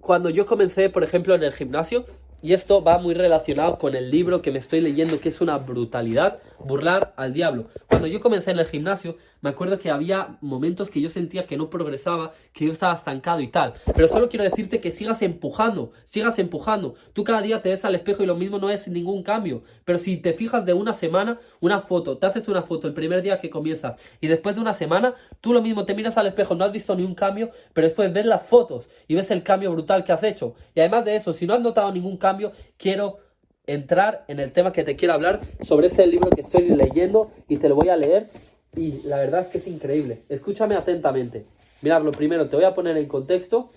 cuando 0.07 0.30
yo 0.30 0.45
comencé, 0.45 0.89
por 0.89 1.04
ejemplo, 1.04 1.36
en 1.36 1.44
el 1.44 1.51
gimnasio, 1.51 2.06
y 2.47 2.53
esto 2.53 2.81
va 2.81 2.97
muy 2.97 3.13
relacionado 3.13 3.77
con 3.77 3.94
el 3.94 4.09
libro 4.09 4.41
que 4.41 4.53
me 4.53 4.59
estoy 4.59 4.79
leyendo, 4.79 5.19
que 5.19 5.27
es 5.27 5.41
una 5.41 5.57
brutalidad, 5.57 6.39
burlar 6.59 7.13
al 7.17 7.33
diablo. 7.33 7.67
Cuando 7.88 8.07
yo 8.07 8.21
comencé 8.21 8.51
en 8.51 8.59
el 8.59 8.67
gimnasio, 8.67 9.17
me 9.41 9.50
acuerdo 9.50 9.79
que 9.79 9.91
había 9.91 10.38
momentos 10.39 10.89
que 10.89 11.01
yo 11.01 11.10
sentía 11.10 11.45
que 11.45 11.57
no 11.57 11.69
progresaba, 11.69 12.31
que 12.53 12.65
yo 12.65 12.72
estaba 12.72 12.95
estancado 12.95 13.41
y 13.41 13.50
tal. 13.50 13.74
Pero 13.93 14.07
solo 14.07 14.29
quiero 14.29 14.45
decirte 14.45 14.79
que 14.79 14.91
sigas 14.91 15.22
empujando, 15.22 15.91
sigas 16.05 16.39
empujando. 16.39 16.95
Tú 17.12 17.25
cada 17.25 17.41
día 17.41 17.62
te 17.62 17.69
ves 17.69 17.83
al 17.83 17.95
espejo 17.95 18.24
y 18.24 18.25
lo 18.25 18.36
mismo 18.36 18.60
no 18.60 18.69
es 18.69 18.88
ningún 18.88 19.24
cambio. 19.24 19.62
Pero 19.83 20.00
si 20.00 20.15
te 20.15 20.31
fijas 20.33 20.65
de 20.65 20.74
una 20.74 20.93
semana, 20.93 21.39
una 21.60 21.81
foto, 21.81 22.17
te 22.17 22.27
haces 22.27 22.48
una 22.48 22.62
foto 22.62 22.88
el 22.88 22.93
primer 22.93 23.22
día 23.22 23.41
que 23.41 23.50
comienzas 23.50 24.00
y 24.22 24.27
después 24.27 24.55
de 24.55 24.62
una 24.62 24.74
semana, 24.74 25.15
tú 25.41 25.51
lo 25.51 25.62
mismo 25.62 25.86
te 25.86 25.93
miras 25.93 26.17
al 26.17 26.27
espejo, 26.27 26.55
no 26.55 26.63
has 26.63 26.72
visto 26.72 26.95
ni 26.95 27.03
un 27.03 27.13
cambio, 27.13 27.50
pero 27.74 27.88
después 27.88 28.12
ves 28.13 28.25
las 28.25 28.43
fotos 28.43 28.88
y 29.07 29.15
ves 29.15 29.31
el 29.31 29.43
cambio 29.43 29.69
brutal 29.74 30.05
que 30.05 30.13
has 30.13 30.24
hecho. 30.24 30.55
Y 30.74 30.79
además 30.79 31.03
de 31.03 31.17
eso, 31.17 31.33
si 31.33 31.45
no 31.45 31.53
has 31.53 31.62
notado 31.62 31.91
ningún 31.91 32.15
cambio, 32.17 32.37
quiero 32.77 33.17
entrar 33.65 34.24
en 34.27 34.39
el 34.39 34.53
tema 34.53 34.72
que 34.72 34.84
te 34.84 34.96
quiero 34.96 35.13
hablar 35.13 35.41
sobre 35.62 35.88
este 35.88 36.08
libro 36.08 36.29
que 36.29 36.41
estoy 36.41 36.70
leyendo 36.70 37.32
y 37.48 37.58
te 37.58 37.67
lo 37.67 37.75
voy 37.75 37.89
a 37.89 37.98
leer 37.98 38.29
y 38.75 39.01
la 39.03 39.17
verdad 39.17 39.41
es 39.41 39.48
que 39.48 39.58
es 39.58 39.67
increíble. 39.67 40.24
Escúchame 40.29 40.75
atentamente. 40.75 41.46
Mirad, 41.82 42.03
lo 42.03 42.12
primero, 42.12 42.50
te 42.50 42.56
voy 42.56 42.65
a 42.65 42.74
poner 42.74 42.98
en 42.98 43.08
contexto. 43.08 43.72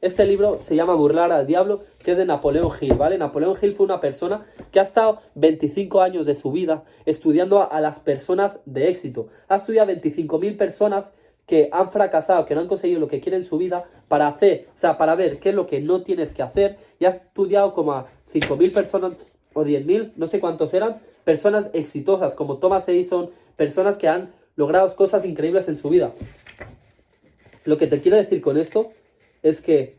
Este 0.00 0.26
libro 0.26 0.60
se 0.62 0.76
llama 0.76 0.94
Burlar 0.94 1.32
al 1.32 1.46
Diablo, 1.46 1.84
que 1.98 2.12
es 2.12 2.18
de 2.18 2.26
Napoleón 2.26 2.70
Hill, 2.80 2.94
¿vale? 2.94 3.16
Napoleón 3.16 3.56
Hill 3.60 3.74
fue 3.74 3.86
una 3.86 4.00
persona 4.00 4.46
que 4.70 4.78
ha 4.78 4.82
estado 4.82 5.20
25 5.34 6.02
años 6.02 6.26
de 6.26 6.34
su 6.34 6.52
vida 6.52 6.84
estudiando 7.06 7.70
a, 7.70 7.80
las 7.80 7.98
personas 8.00 8.58
de 8.66 8.90
éxito. 8.90 9.28
Ha 9.48 9.56
estudiado 9.56 9.90
25.000 9.90 10.56
personas 10.56 11.12
que 11.46 11.68
han 11.72 11.90
fracasado, 11.90 12.44
que 12.44 12.54
no 12.54 12.60
han 12.60 12.68
conseguido 12.68 13.00
lo 13.00 13.08
que 13.08 13.20
quieren 13.20 13.42
en 13.42 13.48
su 13.48 13.56
vida 13.56 13.84
para 14.08 14.26
hacer, 14.26 14.68
o 14.74 14.78
sea, 14.78 14.98
para 14.98 15.14
ver 15.14 15.38
qué 15.38 15.50
es 15.50 15.54
lo 15.54 15.66
que 15.66 15.80
no 15.80 16.02
tienes 16.02 16.34
que 16.34 16.42
hacer. 16.42 16.76
Y 16.98 17.04
ha 17.04 17.10
estudiado 17.10 17.72
como 17.72 17.92
a 17.92 18.08
5.000 18.32 18.72
personas 18.72 19.12
o 19.54 19.64
10.000, 19.64 20.12
no 20.16 20.26
sé 20.26 20.40
cuántos 20.40 20.74
eran, 20.74 21.00
personas 21.24 21.68
exitosas 21.72 22.34
como 22.34 22.58
Thomas 22.58 22.88
Edison, 22.88 23.30
personas 23.56 23.96
que 23.96 24.08
han 24.08 24.32
logrado 24.56 24.94
cosas 24.96 25.24
increíbles 25.24 25.68
en 25.68 25.78
su 25.78 25.88
vida. 25.88 26.12
Lo 27.64 27.78
que 27.78 27.86
te 27.86 28.00
quiero 28.00 28.16
decir 28.16 28.40
con 28.40 28.56
esto 28.56 28.90
es 29.42 29.60
que 29.60 29.96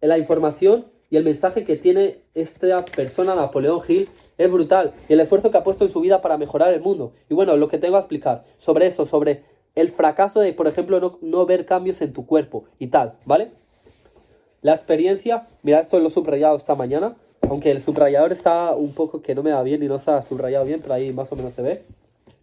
la 0.00 0.18
información 0.18 0.86
y 1.10 1.16
el 1.16 1.24
mensaje 1.24 1.64
que 1.64 1.76
tiene 1.76 2.22
esta 2.34 2.84
persona, 2.84 3.34
Napoleón 3.34 3.82
Hill, 3.86 4.08
es 4.36 4.50
brutal. 4.50 4.92
Y 5.08 5.12
el 5.12 5.20
esfuerzo 5.20 5.50
que 5.50 5.58
ha 5.58 5.64
puesto 5.64 5.84
en 5.84 5.92
su 5.92 6.00
vida 6.00 6.20
para 6.20 6.36
mejorar 6.36 6.72
el 6.72 6.80
mundo. 6.80 7.12
Y 7.28 7.34
bueno, 7.34 7.56
lo 7.56 7.68
que 7.68 7.78
tengo 7.78 7.96
a 7.96 8.00
explicar 8.00 8.44
sobre 8.58 8.86
eso, 8.86 9.06
sobre 9.06 9.44
el 9.74 9.90
fracaso 9.90 10.40
de, 10.40 10.52
por 10.52 10.66
ejemplo, 10.66 11.00
no, 11.00 11.18
no 11.20 11.46
ver 11.46 11.66
cambios 11.66 12.00
en 12.00 12.12
tu 12.12 12.26
cuerpo 12.26 12.64
y 12.78 12.88
tal, 12.88 13.14
¿vale? 13.24 13.50
La 14.62 14.72
experiencia, 14.72 15.46
mira, 15.62 15.80
esto 15.80 15.98
lo 15.98 16.10
subrayado 16.10 16.56
esta 16.56 16.74
mañana, 16.74 17.16
aunque 17.42 17.70
el 17.70 17.82
subrayador 17.82 18.32
está 18.32 18.74
un 18.74 18.94
poco 18.94 19.20
que 19.20 19.34
no 19.34 19.42
me 19.42 19.52
va 19.52 19.62
bien 19.62 19.82
y 19.82 19.88
no 19.88 19.96
está 19.96 20.22
subrayado 20.22 20.64
bien, 20.64 20.80
pero 20.80 20.94
ahí 20.94 21.12
más 21.12 21.30
o 21.32 21.36
menos 21.36 21.52
se 21.54 21.62
ve. 21.62 21.82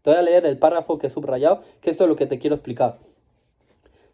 Te 0.04 0.10
voy 0.10 0.20
a 0.20 0.22
leer 0.22 0.46
el 0.46 0.58
párrafo 0.58 1.00
que 1.00 1.08
he 1.08 1.10
subrayado, 1.10 1.62
que 1.82 1.90
esto 1.90 2.04
es 2.04 2.10
lo 2.10 2.16
que 2.16 2.28
te 2.28 2.40
quiero 2.40 2.56
explicar. 2.56 2.98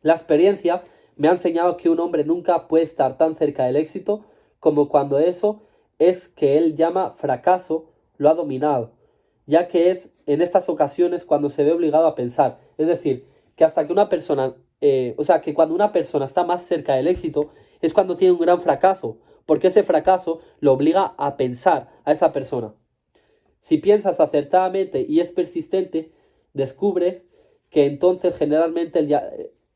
La 0.01 0.13
experiencia 0.13 0.83
me 1.15 1.27
ha 1.27 1.31
enseñado 1.31 1.77
que 1.77 1.89
un 1.89 1.99
hombre 1.99 2.23
nunca 2.23 2.67
puede 2.67 2.83
estar 2.83 3.17
tan 3.17 3.35
cerca 3.35 3.65
del 3.65 3.75
éxito 3.75 4.23
como 4.59 4.87
cuando 4.87 5.19
eso 5.19 5.61
es 5.99 6.27
que 6.29 6.57
él 6.57 6.75
llama 6.75 7.11
fracaso 7.11 7.85
lo 8.17 8.29
ha 8.29 8.33
dominado, 8.33 8.91
ya 9.47 9.67
que 9.67 9.89
es 9.89 10.11
en 10.27 10.41
estas 10.41 10.69
ocasiones 10.69 11.25
cuando 11.25 11.49
se 11.49 11.63
ve 11.63 11.71
obligado 11.71 12.05
a 12.05 12.15
pensar. 12.15 12.59
Es 12.77 12.87
decir, 12.87 13.25
que 13.55 13.63
hasta 13.63 13.87
que 13.87 13.93
una 13.93 14.09
persona, 14.09 14.53
eh, 14.81 15.15
o 15.17 15.23
sea, 15.23 15.41
que 15.41 15.53
cuando 15.53 15.73
una 15.73 15.91
persona 15.91 16.25
está 16.25 16.43
más 16.43 16.61
cerca 16.63 16.95
del 16.95 17.07
éxito 17.07 17.49
es 17.81 17.93
cuando 17.93 18.17
tiene 18.17 18.33
un 18.33 18.39
gran 18.39 18.61
fracaso, 18.61 19.17
porque 19.45 19.67
ese 19.67 19.83
fracaso 19.83 20.41
lo 20.59 20.73
obliga 20.73 21.15
a 21.17 21.37
pensar 21.37 21.89
a 22.03 22.11
esa 22.11 22.33
persona. 22.33 22.73
Si 23.61 23.77
piensas 23.77 24.19
acertadamente 24.19 25.05
y 25.07 25.21
es 25.21 25.31
persistente, 25.31 26.11
descubres 26.53 27.23
que 27.69 27.85
entonces 27.85 28.35
generalmente 28.37 28.99
el, 28.99 29.17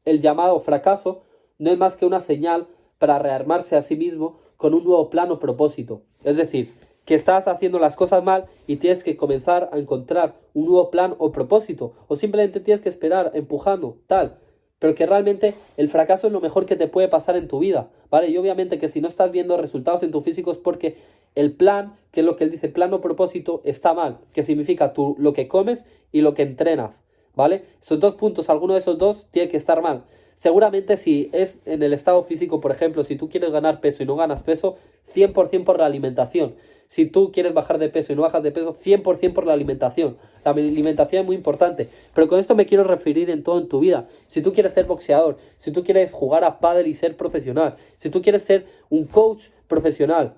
el 0.06 0.22
llamado 0.22 0.60
fracaso 0.60 1.24
no 1.58 1.72
es 1.72 1.78
más 1.78 1.96
que 1.96 2.06
una 2.06 2.22
señal 2.22 2.68
para 2.98 3.20
rearmarse 3.20 3.76
a 3.76 3.82
sí 3.82 3.96
mismo 3.96 4.40
con 4.58 4.74
un 4.74 4.84
nuevo 4.84 5.10
plano 5.10 5.40
propósito. 5.40 6.04
Es 6.24 6.38
decir, 6.38 6.74
que 7.06 7.16
estás 7.16 7.48
haciendo 7.48 7.80
las 7.80 7.96
cosas 7.96 8.24
mal 8.24 8.46
y 8.68 8.78
tienes 8.78 9.04
que 9.04 9.18
comenzar 9.18 9.70
a 9.74 9.80
encontrar 9.80 10.36
un 10.54 10.66
nuevo 10.66 10.92
plan 10.92 11.16
o 11.18 11.32
propósito, 11.32 11.94
o 12.08 12.16
simplemente 12.16 12.60
tienes 12.60 12.82
que 12.82 12.90
esperar 12.90 13.32
empujando, 13.34 13.98
tal, 14.08 14.38
pero 14.80 14.96
que 14.96 15.06
realmente 15.06 15.56
el 15.78 15.90
fracaso 15.90 16.28
es 16.28 16.34
lo 16.34 16.42
mejor 16.42 16.66
que 16.66 16.76
te 16.76 16.88
puede 16.88 17.08
pasar 17.08 17.36
en 17.36 17.48
tu 17.48 17.60
vida, 17.60 17.90
¿vale? 18.10 18.30
Y 18.30 18.38
obviamente 18.38 18.80
que 18.80 18.90
si 18.90 19.02
no 19.02 19.08
estás 19.08 19.32
viendo 19.32 19.58
resultados 19.58 20.04
en 20.04 20.12
tu 20.12 20.22
físico 20.22 20.52
es 20.52 20.58
porque 20.58 20.98
el 21.36 21.54
plan, 21.54 21.96
que 22.12 22.22
es 22.22 22.26
lo 22.26 22.36
que 22.36 22.44
él 22.44 22.52
dice, 22.52 22.68
plan 22.70 22.94
o 22.94 23.02
propósito, 23.02 23.62
está 23.64 23.94
mal, 23.94 24.18
que 24.34 24.44
significa 24.44 24.94
tú 24.94 25.16
lo 25.20 25.34
que 25.34 25.48
comes 25.48 25.86
y 26.12 26.22
lo 26.22 26.34
que 26.34 26.42
entrenas, 26.42 27.02
¿vale? 27.36 27.64
Esos 27.82 28.00
dos 28.00 28.16
puntos, 28.16 28.50
alguno 28.50 28.74
de 28.74 28.80
esos 28.80 28.98
dos 28.98 29.28
tiene 29.32 29.50
que 29.50 29.58
estar 29.58 29.82
mal. 29.82 30.04
Seguramente 30.42 30.98
si 30.98 31.30
es 31.34 31.60
en 31.66 31.84
el 31.84 31.94
estado 31.94 32.24
físico, 32.24 32.62
por 32.62 32.72
ejemplo, 32.72 33.04
si 33.04 33.16
tú 33.16 33.30
quieres 33.30 33.52
ganar 33.52 33.80
peso 33.80 34.02
y 34.02 34.08
no 34.08 34.16
ganas 34.16 34.42
peso, 34.42 34.76
100% 35.14 35.64
por 35.64 35.78
la 35.78 35.86
alimentación. 35.86 36.56
Si 36.88 37.06
tú 37.06 37.32
quieres 37.32 37.54
bajar 37.54 37.78
de 37.78 37.90
peso 37.90 38.12
y 38.12 38.16
no 38.16 38.24
bajas 38.24 38.42
de 38.42 38.52
peso, 38.52 38.76
100% 38.76 39.34
por 39.34 39.46
la 39.46 39.54
alimentación. 39.54 40.18
La 40.44 40.50
alimentación 40.50 41.22
es 41.22 41.26
muy 41.28 41.36
importante. 41.36 41.90
Pero 42.16 42.28
con 42.28 42.40
esto 42.40 42.56
me 42.56 42.66
quiero 42.66 42.84
referir 42.84 43.30
en 43.30 43.44
todo 43.44 43.60
en 43.60 43.68
tu 43.68 43.82
vida. 43.82 44.08
Si 44.30 44.42
tú 44.42 44.52
quieres 44.52 44.74
ser 44.74 44.86
boxeador, 44.86 45.38
si 45.60 45.72
tú 45.72 45.84
quieres 45.84 46.12
jugar 46.12 46.44
a 46.44 46.60
pádel 46.60 46.88
y 46.88 46.96
ser 46.96 47.16
profesional, 47.16 47.76
si 47.98 48.10
tú 48.10 48.24
quieres 48.24 48.42
ser 48.42 48.66
un 48.90 49.06
coach 49.06 49.50
profesional, 49.68 50.34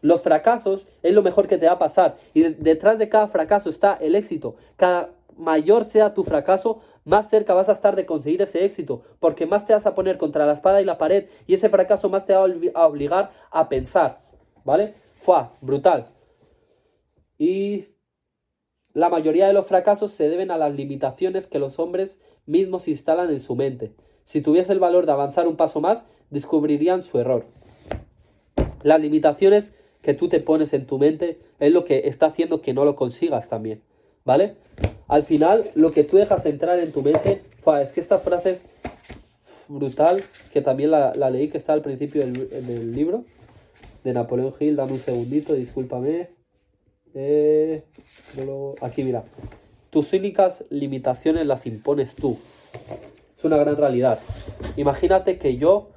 los 0.00 0.22
fracasos 0.22 0.86
es 1.02 1.12
lo 1.12 1.20
mejor 1.20 1.46
que 1.46 1.58
te 1.58 1.66
va 1.66 1.72
a 1.72 1.78
pasar. 1.78 2.16
Y 2.32 2.40
detrás 2.40 2.98
de 2.98 3.10
cada 3.10 3.28
fracaso 3.28 3.68
está 3.68 3.98
el 4.00 4.14
éxito. 4.14 4.56
Cada 4.76 5.10
mayor 5.36 5.84
sea 5.84 6.14
tu 6.14 6.24
fracaso, 6.24 6.80
más 7.04 7.28
cerca 7.28 7.54
vas 7.54 7.68
a 7.68 7.72
estar 7.72 7.96
de 7.96 8.06
conseguir 8.06 8.42
ese 8.42 8.64
éxito, 8.64 9.02
porque 9.18 9.46
más 9.46 9.66
te 9.66 9.72
vas 9.72 9.86
a 9.86 9.94
poner 9.94 10.18
contra 10.18 10.46
la 10.46 10.52
espada 10.52 10.80
y 10.80 10.84
la 10.84 10.98
pared 10.98 11.26
y 11.46 11.54
ese 11.54 11.68
fracaso 11.68 12.08
más 12.08 12.24
te 12.24 12.34
va 12.34 12.46
a 12.74 12.86
obligar 12.86 13.32
a 13.50 13.68
pensar, 13.68 14.20
¿vale? 14.64 14.94
Fue 15.20 15.42
brutal. 15.60 16.08
Y 17.38 17.86
la 18.92 19.08
mayoría 19.08 19.46
de 19.46 19.52
los 19.52 19.66
fracasos 19.66 20.12
se 20.12 20.28
deben 20.28 20.50
a 20.50 20.58
las 20.58 20.74
limitaciones 20.74 21.46
que 21.46 21.58
los 21.58 21.78
hombres 21.78 22.18
mismos 22.46 22.88
instalan 22.88 23.30
en 23.30 23.40
su 23.40 23.56
mente. 23.56 23.94
Si 24.24 24.40
tuviese 24.40 24.72
el 24.72 24.80
valor 24.80 25.06
de 25.06 25.12
avanzar 25.12 25.48
un 25.48 25.56
paso 25.56 25.80
más, 25.80 26.04
descubrirían 26.30 27.02
su 27.02 27.18
error. 27.18 27.46
Las 28.82 29.00
limitaciones 29.00 29.72
que 30.02 30.14
tú 30.14 30.28
te 30.28 30.40
pones 30.40 30.72
en 30.72 30.86
tu 30.86 30.98
mente 30.98 31.40
es 31.58 31.72
lo 31.72 31.84
que 31.84 32.08
está 32.08 32.26
haciendo 32.26 32.60
que 32.60 32.74
no 32.74 32.84
lo 32.84 32.96
consigas 32.96 33.48
también. 33.48 33.82
¿Vale? 34.24 34.56
Al 35.12 35.24
final, 35.24 35.70
lo 35.74 35.90
que 35.90 36.04
tú 36.04 36.16
dejas 36.16 36.46
entrar 36.46 36.78
en 36.78 36.90
tu 36.90 37.02
mente, 37.02 37.42
es 37.82 37.92
que 37.92 38.00
esta 38.00 38.20
frase 38.20 38.52
es 38.52 38.62
brutal, 39.68 40.24
que 40.54 40.62
también 40.62 40.90
la, 40.90 41.12
leí, 41.12 41.48
que 41.48 41.58
está 41.58 41.74
al 41.74 41.82
principio 41.82 42.22
del, 42.26 42.92
libro, 42.92 43.26
de 44.04 44.14
Napoleón 44.14 44.54
Hill, 44.58 44.74
dame 44.74 44.92
un 44.92 45.00
segundito, 45.00 45.52
discúlpame. 45.52 46.30
Eh, 47.12 47.82
aquí 48.80 49.04
mira, 49.04 49.24
tus 49.90 50.14
únicas 50.14 50.64
limitaciones 50.70 51.46
las 51.46 51.66
impones 51.66 52.14
tú. 52.14 52.38
Es 53.36 53.44
una 53.44 53.58
gran 53.58 53.76
realidad. 53.76 54.18
Imagínate 54.78 55.36
que 55.36 55.58
yo 55.58 55.90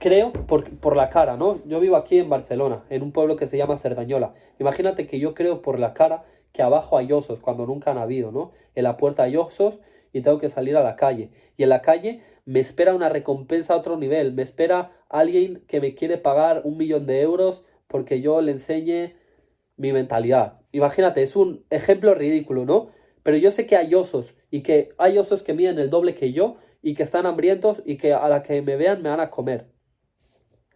creo 0.00 0.32
por, 0.32 0.68
por, 0.68 0.96
la 0.96 1.10
cara, 1.10 1.36
¿no? 1.36 1.60
Yo 1.64 1.78
vivo 1.78 1.94
aquí 1.94 2.18
en 2.18 2.28
Barcelona, 2.28 2.82
en 2.90 3.04
un 3.04 3.12
pueblo 3.12 3.36
que 3.36 3.46
se 3.46 3.56
llama 3.56 3.76
Cerdañola. 3.76 4.34
Imagínate 4.58 5.06
que 5.06 5.20
yo 5.20 5.32
creo 5.32 5.62
por 5.62 5.78
la 5.78 5.94
cara 5.94 6.24
que 6.52 6.62
abajo 6.62 6.98
hay 6.98 7.12
osos 7.12 7.40
cuando 7.40 7.66
nunca 7.66 7.90
han 7.90 7.98
habido, 7.98 8.32
¿no? 8.32 8.52
En 8.74 8.84
la 8.84 8.96
puerta 8.96 9.24
hay 9.24 9.36
osos 9.36 9.78
y 10.12 10.22
tengo 10.22 10.38
que 10.38 10.50
salir 10.50 10.76
a 10.76 10.82
la 10.82 10.96
calle. 10.96 11.30
Y 11.56 11.62
en 11.62 11.68
la 11.68 11.82
calle 11.82 12.22
me 12.44 12.60
espera 12.60 12.94
una 12.94 13.08
recompensa 13.08 13.74
a 13.74 13.76
otro 13.76 13.96
nivel, 13.96 14.32
me 14.32 14.42
espera 14.42 14.92
alguien 15.08 15.62
que 15.68 15.80
me 15.80 15.94
quiere 15.94 16.18
pagar 16.18 16.62
un 16.64 16.76
millón 16.76 17.06
de 17.06 17.20
euros 17.20 17.62
porque 17.86 18.20
yo 18.20 18.40
le 18.40 18.52
enseñe 18.52 19.14
mi 19.76 19.92
mentalidad. 19.92 20.60
Imagínate, 20.72 21.22
es 21.22 21.36
un 21.36 21.64
ejemplo 21.70 22.14
ridículo, 22.14 22.64
¿no? 22.64 22.90
Pero 23.22 23.36
yo 23.36 23.50
sé 23.50 23.66
que 23.66 23.76
hay 23.76 23.94
osos 23.94 24.34
y 24.50 24.62
que 24.62 24.94
hay 24.98 25.18
osos 25.18 25.42
que 25.42 25.54
miden 25.54 25.78
el 25.78 25.90
doble 25.90 26.14
que 26.14 26.32
yo 26.32 26.56
y 26.82 26.94
que 26.94 27.02
están 27.02 27.26
hambrientos 27.26 27.82
y 27.84 27.96
que 27.96 28.12
a 28.12 28.28
la 28.28 28.42
que 28.42 28.62
me 28.62 28.76
vean 28.76 29.02
me 29.02 29.10
van 29.10 29.20
a 29.20 29.30
comer. 29.30 29.66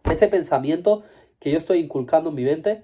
Ese 0.09 0.27
pensamiento 0.27 1.03
que 1.39 1.51
yo 1.51 1.57
estoy 1.57 1.79
inculcando 1.79 2.29
en 2.29 2.35
mi 2.35 2.43
mente 2.43 2.83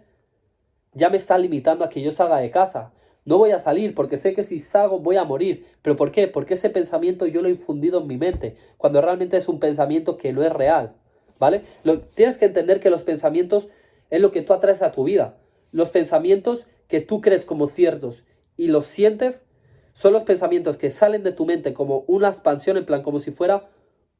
ya 0.93 1.10
me 1.10 1.17
está 1.17 1.38
limitando 1.38 1.84
a 1.84 1.89
que 1.89 2.01
yo 2.01 2.12
salga 2.12 2.38
de 2.38 2.51
casa. 2.51 2.91
No 3.25 3.38
voy 3.38 3.51
a 3.51 3.60
salir 3.60 3.93
porque 3.93 4.17
sé 4.17 4.34
que 4.34 4.43
si 4.43 4.60
salgo 4.60 5.00
voy 5.00 5.17
a 5.17 5.24
morir. 5.24 5.65
¿Pero 5.81 5.96
por 5.96 6.12
qué? 6.12 6.27
Porque 6.27 6.55
ese 6.55 6.69
pensamiento 6.69 7.25
yo 7.27 7.41
lo 7.41 7.48
he 7.48 7.51
infundido 7.51 8.01
en 8.01 8.08
mi 8.08 8.17
mente, 8.17 8.55
cuando 8.77 9.01
realmente 9.01 9.38
es 9.38 9.48
un 9.48 9.60
pensamiento 9.60 10.17
que 10.17 10.34
no 10.34 10.43
es 10.43 10.51
real. 10.51 10.96
¿Vale? 11.39 11.62
Lo, 11.84 12.01
tienes 12.01 12.38
que 12.38 12.46
entender 12.46 12.79
que 12.79 12.89
los 12.89 13.03
pensamientos 13.03 13.69
es 14.10 14.19
lo 14.19 14.31
que 14.31 14.41
tú 14.41 14.53
atraes 14.53 14.81
a 14.81 14.91
tu 14.91 15.03
vida. 15.03 15.38
Los 15.72 15.89
pensamientos 15.89 16.65
que 16.88 17.01
tú 17.01 17.22
crees 17.22 17.46
como 17.46 17.67
ciertos 17.67 18.24
y 18.58 18.67
los 18.67 18.88
sientes 18.88 19.46
son 19.93 20.13
los 20.13 20.24
pensamientos 20.24 20.77
que 20.77 20.91
salen 20.91 21.24
de 21.24 21.31
tu 21.31 21.46
mente 21.46 21.74
como 21.74 22.03
una 22.08 22.29
expansión, 22.29 22.77
en 22.77 22.86
plan, 22.86 23.03
como 23.03 23.19
si 23.19 23.31
fuera 23.31 23.69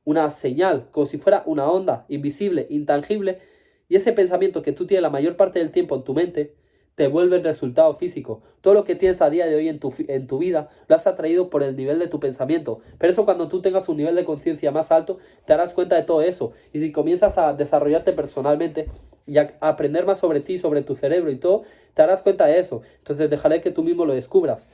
una 0.04 0.30
señal, 0.30 0.88
como 0.92 1.08
si 1.08 1.18
fuera 1.18 1.44
una 1.46 1.70
onda 1.70 2.06
invisible, 2.10 2.68
intangible, 2.70 3.40
y 3.88 3.96
ese 3.96 4.14
pensamiento 4.14 4.62
que 4.62 4.72
tú 4.72 4.86
tienes 4.86 5.02
la 5.02 5.10
mayor 5.10 5.36
parte 5.36 5.60
del 5.60 5.72
tiempo 5.72 5.96
en 5.96 6.04
tu 6.04 6.14
mente 6.14 6.56
te 7.00 7.08
vuelve 7.08 7.38
el 7.38 7.46
resultado 7.46 7.94
físico. 7.94 8.42
Todo 8.60 8.74
lo 8.74 8.84
que 8.84 8.94
tienes 8.94 9.22
a 9.22 9.30
día 9.30 9.46
de 9.46 9.56
hoy 9.56 9.70
en 9.70 9.80
tu, 9.80 9.94
en 10.10 10.28
tu 10.28 10.38
vida 10.38 10.68
lo 10.90 10.98
has 10.98 11.08
atraído 11.08 11.50
por 11.50 11.64
el 11.64 11.78
nivel 11.78 11.98
de 11.98 12.10
tu 12.10 12.20
pensamiento. 12.20 12.82
Pero 12.98 13.14
eso 13.14 13.24
cuando 13.24 13.48
tú 13.48 13.62
tengas 13.62 13.88
un 13.88 13.96
nivel 13.96 14.16
de 14.16 14.26
conciencia 14.26 14.70
más 14.72 14.92
alto, 14.92 15.18
te 15.46 15.54
darás 15.54 15.74
cuenta 15.74 15.96
de 15.96 16.04
todo 16.04 16.22
eso. 16.22 16.52
Y 16.74 16.82
si 16.82 16.92
comienzas 16.92 17.38
a 17.38 17.54
desarrollarte 17.54 18.12
personalmente 18.12 18.90
y 19.26 19.38
a 19.38 19.54
aprender 19.62 20.06
más 20.06 20.20
sobre 20.20 20.42
ti, 20.42 20.58
sobre 20.58 20.82
tu 20.82 20.96
cerebro 20.96 21.32
y 21.32 21.38
todo, 21.38 21.62
te 21.94 22.02
darás 22.02 22.22
cuenta 22.22 22.48
de 22.48 22.60
eso. 22.60 22.82
Entonces 22.98 23.30
dejaré 23.30 23.62
que 23.62 23.72
tú 23.72 23.82
mismo 23.82 24.04
lo 24.04 24.14
descubras. 24.14 24.68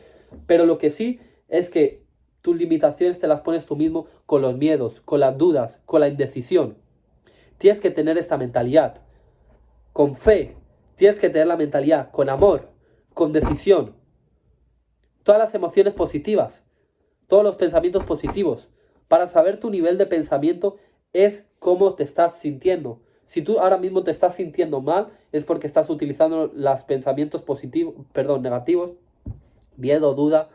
Pero 0.48 0.66
lo 0.66 0.80
que 0.80 0.90
sí 0.90 1.20
es 1.48 1.70
que 1.70 2.02
tus 2.42 2.58
limitaciones 2.58 3.20
te 3.20 3.28
las 3.28 3.42
pones 3.42 3.68
tú 3.68 3.76
mismo 3.76 4.08
con 4.26 4.42
los 4.42 4.58
miedos, 4.58 5.00
con 5.02 5.20
las 5.20 5.38
dudas, 5.38 5.80
con 5.86 6.02
la 6.02 6.08
indecisión. 6.08 6.76
Tienes 7.60 7.80
que 7.80 7.92
tener 7.92 8.18
esta 8.18 8.36
mentalidad 8.36 9.02
con 9.94 10.16
fe. 10.16 10.56
Tienes 10.96 11.20
que 11.20 11.30
tener 11.30 11.48
la 11.48 11.58
mentalidad 11.58 12.12
con 12.12 12.30
amor, 12.30 12.70
con 13.14 13.34
decisión. 13.34 13.96
Todas 15.24 15.40
las 15.40 15.56
emociones 15.56 15.94
positivas, 15.94 16.64
todos 17.28 17.44
los 17.44 17.56
pensamientos 17.56 18.04
positivos. 18.04 18.70
Para 19.08 19.28
saber 19.28 19.60
tu 19.60 19.70
nivel 19.70 19.98
de 19.98 20.06
pensamiento 20.06 20.78
es 21.14 21.46
cómo 21.60 21.96
te 21.96 22.04
estás 22.04 22.36
sintiendo. 22.40 23.02
Si 23.26 23.42
tú 23.42 23.60
ahora 23.60 23.78
mismo 23.78 24.04
te 24.04 24.12
estás 24.12 24.36
sintiendo 24.36 24.82
mal, 24.82 25.08
es 25.32 25.44
porque 25.44 25.68
estás 25.68 25.90
utilizando 25.90 26.52
los 26.54 26.84
pensamientos 26.84 27.42
positivos, 27.42 27.96
perdón, 28.14 28.44
negativos, 28.44 28.92
miedo, 29.78 30.14
duda, 30.14 30.50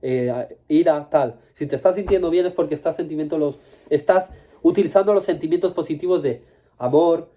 eh, 0.00 0.58
ira, 0.68 1.08
tal. 1.10 1.40
Si 1.54 1.66
te 1.66 1.76
estás 1.76 1.96
sintiendo 1.96 2.30
bien 2.30 2.46
es 2.46 2.52
porque 2.52 2.74
estás, 2.74 2.96
sentimiento 2.96 3.38
los, 3.38 3.58
estás 3.90 4.30
utilizando 4.62 5.12
los 5.12 5.24
sentimientos 5.24 5.72
positivos 5.72 6.22
de 6.22 6.42
amor, 6.78 7.30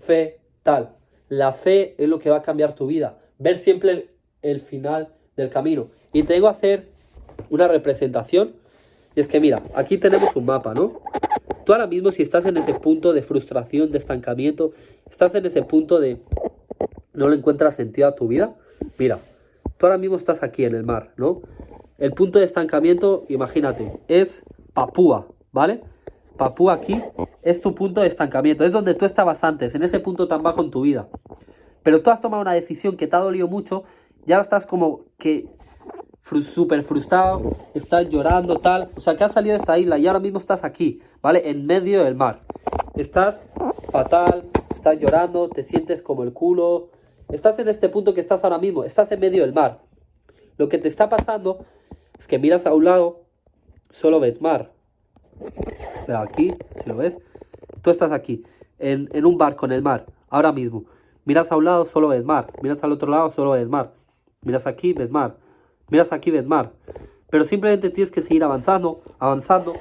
fe, 0.00 0.40
tal. 0.62 0.96
La 1.36 1.52
fe 1.52 1.96
es 1.98 2.08
lo 2.08 2.20
que 2.20 2.30
va 2.30 2.36
a 2.36 2.42
cambiar 2.42 2.76
tu 2.76 2.86
vida. 2.86 3.18
Ver 3.40 3.58
siempre 3.58 4.06
el, 4.42 4.60
final 4.60 5.08
del 5.36 5.50
camino. 5.50 5.88
Y 6.12 6.22
tengo 6.22 6.48
que 6.48 6.56
hacer 6.56 6.88
una 7.50 7.66
representación. 7.66 8.52
Y 9.16 9.20
es 9.20 9.26
que 9.26 9.40
mira, 9.40 9.60
aquí 9.74 9.98
tenemos 9.98 10.36
un 10.36 10.46
mapa, 10.46 10.74
¿no? 10.74 11.00
Tú 11.66 11.72
ahora 11.72 11.88
mismo 11.88 12.12
si 12.12 12.22
estás 12.22 12.46
en 12.46 12.56
ese 12.56 12.74
punto 12.74 13.12
de 13.12 13.22
frustración, 13.22 13.90
de 13.90 13.98
estancamiento, 13.98 14.74
estás 15.10 15.34
en 15.34 15.44
ese 15.46 15.62
punto 15.62 15.98
de 15.98 16.18
no 17.14 17.28
le 17.28 17.36
encuentras 17.36 17.74
sentido 17.74 18.06
a 18.06 18.14
tu 18.14 18.28
vida, 18.28 18.54
mira, 18.96 19.18
tú 19.76 19.86
ahora 19.86 19.98
mismo 19.98 20.16
estás 20.16 20.44
aquí 20.44 20.64
en 20.64 20.76
el 20.76 20.84
mar, 20.84 21.14
¿no? 21.16 21.42
El 21.98 22.12
punto 22.12 22.38
de 22.38 22.44
estancamiento, 22.44 23.24
imagínate, 23.28 23.92
es 24.06 24.44
Papúa, 24.72 25.26
¿vale? 25.52 25.80
Papúa 26.36 26.74
aquí 26.74 27.00
es 27.42 27.60
tu 27.60 27.74
punto 27.74 28.00
de 28.00 28.08
estancamiento, 28.08 28.64
es 28.64 28.72
donde 28.72 28.94
tú 28.94 29.04
estabas 29.04 29.44
antes, 29.44 29.74
en 29.74 29.82
ese 29.82 30.00
punto 30.00 30.26
tan 30.26 30.42
bajo 30.42 30.62
en 30.62 30.70
tu 30.70 30.80
vida. 30.82 31.08
Pero 31.84 32.02
tú 32.02 32.10
has 32.10 32.20
tomado 32.20 32.42
una 32.42 32.54
decisión 32.54 32.96
que 32.96 33.06
te 33.06 33.14
ha 33.14 33.20
dolido 33.20 33.46
mucho, 33.46 33.84
ya 34.26 34.40
estás 34.40 34.66
como 34.66 35.02
que 35.18 35.46
súper 36.54 36.82
frustrado, 36.82 37.52
estás 37.74 38.08
llorando, 38.08 38.58
tal. 38.58 38.90
O 38.96 39.00
sea, 39.00 39.14
que 39.14 39.22
has 39.22 39.32
salido 39.32 39.52
de 39.52 39.58
esta 39.58 39.78
isla 39.78 39.98
y 39.98 40.06
ahora 40.06 40.18
mismo 40.18 40.38
estás 40.38 40.64
aquí, 40.64 41.00
¿vale? 41.20 41.48
En 41.50 41.66
medio 41.66 42.02
del 42.02 42.14
mar. 42.14 42.40
Estás 42.96 43.44
fatal, 43.92 44.44
estás 44.74 44.98
llorando, 44.98 45.48
te 45.50 45.62
sientes 45.62 46.02
como 46.02 46.22
el 46.22 46.32
culo. 46.32 46.88
Estás 47.28 47.58
en 47.58 47.68
este 47.68 47.90
punto 47.90 48.14
que 48.14 48.22
estás 48.22 48.42
ahora 48.42 48.58
mismo, 48.58 48.84
estás 48.84 49.12
en 49.12 49.20
medio 49.20 49.42
del 49.42 49.52
mar. 49.52 49.80
Lo 50.56 50.68
que 50.68 50.78
te 50.78 50.88
está 50.88 51.10
pasando 51.10 51.66
es 52.18 52.26
que 52.26 52.38
miras 52.38 52.66
a 52.66 52.72
un 52.72 52.84
lado, 52.84 53.20
solo 53.90 54.20
ves 54.20 54.40
mar. 54.40 54.72
Pero 56.06 56.18
aquí, 56.18 56.54
si 56.82 56.88
lo 56.88 56.96
ves, 56.96 57.18
tú 57.82 57.90
estás 57.90 58.12
aquí, 58.12 58.42
en, 58.78 59.10
en 59.12 59.26
un 59.26 59.36
barco 59.36 59.66
en 59.66 59.72
el 59.72 59.82
mar, 59.82 60.06
ahora 60.30 60.52
mismo. 60.52 60.84
Miras 61.24 61.50
a 61.50 61.56
un 61.56 61.64
lado, 61.64 61.86
solo 61.86 62.08
ves 62.08 62.24
mar. 62.24 62.52
Miras 62.62 62.84
al 62.84 62.92
otro 62.92 63.10
lado, 63.10 63.30
solo 63.30 63.52
ves 63.52 63.68
mar. 63.68 63.92
Miras 64.42 64.66
aquí, 64.66 64.92
ves 64.92 65.10
mar. 65.10 65.36
Miras 65.88 66.12
aquí, 66.12 66.30
ves 66.30 66.46
mar. 66.46 66.72
Pero 67.30 67.44
simplemente 67.44 67.90
tienes 67.90 68.12
que 68.12 68.22
seguir 68.22 68.44
avanzando, 68.44 69.02
avanzando. 69.18 69.74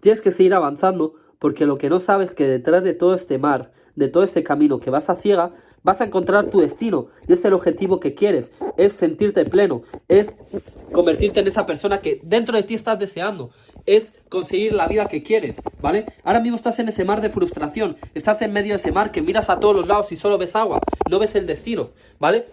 Tienes 0.00 0.20
que 0.20 0.30
seguir 0.30 0.54
avanzando 0.54 1.14
porque 1.38 1.66
lo 1.66 1.76
que 1.76 1.90
no 1.90 2.00
sabes 2.00 2.30
es 2.30 2.34
que 2.34 2.46
detrás 2.46 2.84
de 2.84 2.94
todo 2.94 3.14
este 3.14 3.38
mar, 3.38 3.72
de 3.96 4.08
todo 4.08 4.22
este 4.22 4.42
camino 4.42 4.80
que 4.80 4.90
vas 4.90 5.10
a 5.10 5.16
ciega, 5.16 5.52
vas 5.82 6.00
a 6.00 6.04
encontrar 6.04 6.50
tu 6.50 6.60
destino 6.60 7.08
y 7.26 7.32
es 7.32 7.44
el 7.44 7.52
objetivo 7.52 8.00
que 8.00 8.14
quieres, 8.14 8.52
es 8.76 8.92
sentirte 8.92 9.44
pleno, 9.44 9.82
es 10.08 10.36
convertirte 10.92 11.40
en 11.40 11.46
esa 11.46 11.66
persona 11.66 12.00
que 12.00 12.20
dentro 12.22 12.56
de 12.56 12.62
ti 12.62 12.74
estás 12.74 12.98
deseando, 12.98 13.50
es 13.86 14.14
conseguir 14.28 14.72
la 14.72 14.86
vida 14.86 15.06
que 15.06 15.22
quieres, 15.22 15.62
¿vale? 15.80 16.06
Ahora 16.24 16.40
mismo 16.40 16.56
estás 16.56 16.78
en 16.78 16.88
ese 16.88 17.04
mar 17.04 17.20
de 17.20 17.30
frustración, 17.30 17.96
estás 18.14 18.42
en 18.42 18.52
medio 18.52 18.74
de 18.74 18.80
ese 18.80 18.92
mar 18.92 19.12
que 19.12 19.22
miras 19.22 19.50
a 19.50 19.60
todos 19.60 19.74
los 19.74 19.86
lados 19.86 20.12
y 20.12 20.16
solo 20.16 20.38
ves 20.38 20.56
agua, 20.56 20.80
no 21.08 21.18
ves 21.18 21.34
el 21.36 21.46
destino, 21.46 21.90
¿vale? 22.18 22.46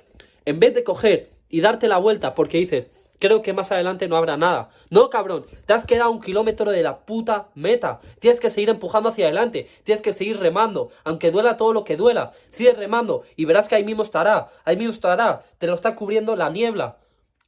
En 0.45 0.59
vez 0.59 0.73
de 0.73 0.83
coger 0.83 1.31
y 1.49 1.61
darte 1.61 1.87
la 1.87 1.97
vuelta 1.97 2.35
porque 2.35 2.57
dices, 2.57 2.89
creo 3.19 3.41
que 3.41 3.53
más 3.53 3.71
adelante 3.71 4.07
no 4.07 4.17
habrá 4.17 4.37
nada. 4.37 4.69
No, 4.89 5.09
cabrón, 5.09 5.45
te 5.65 5.73
has 5.73 5.85
quedado 5.85 6.11
un 6.11 6.21
kilómetro 6.21 6.71
de 6.71 6.83
la 6.83 6.99
puta 6.99 7.47
meta. 7.55 7.99
Tienes 8.19 8.39
que 8.39 8.49
seguir 8.49 8.69
empujando 8.69 9.09
hacia 9.09 9.25
adelante, 9.25 9.67
tienes 9.83 10.01
que 10.01 10.13
seguir 10.13 10.39
remando, 10.39 10.89
aunque 11.03 11.31
duela 11.31 11.57
todo 11.57 11.73
lo 11.73 11.83
que 11.83 11.97
duela. 11.97 12.31
Sigue 12.49 12.73
remando 12.73 13.23
y 13.35 13.45
verás 13.45 13.67
que 13.67 13.75
ahí 13.75 13.83
mismo 13.83 14.03
estará, 14.03 14.47
ahí 14.63 14.77
mismo 14.77 14.93
estará, 14.93 15.43
te 15.57 15.67
lo 15.67 15.75
está 15.75 15.95
cubriendo 15.95 16.35
la 16.35 16.49
niebla. 16.49 16.97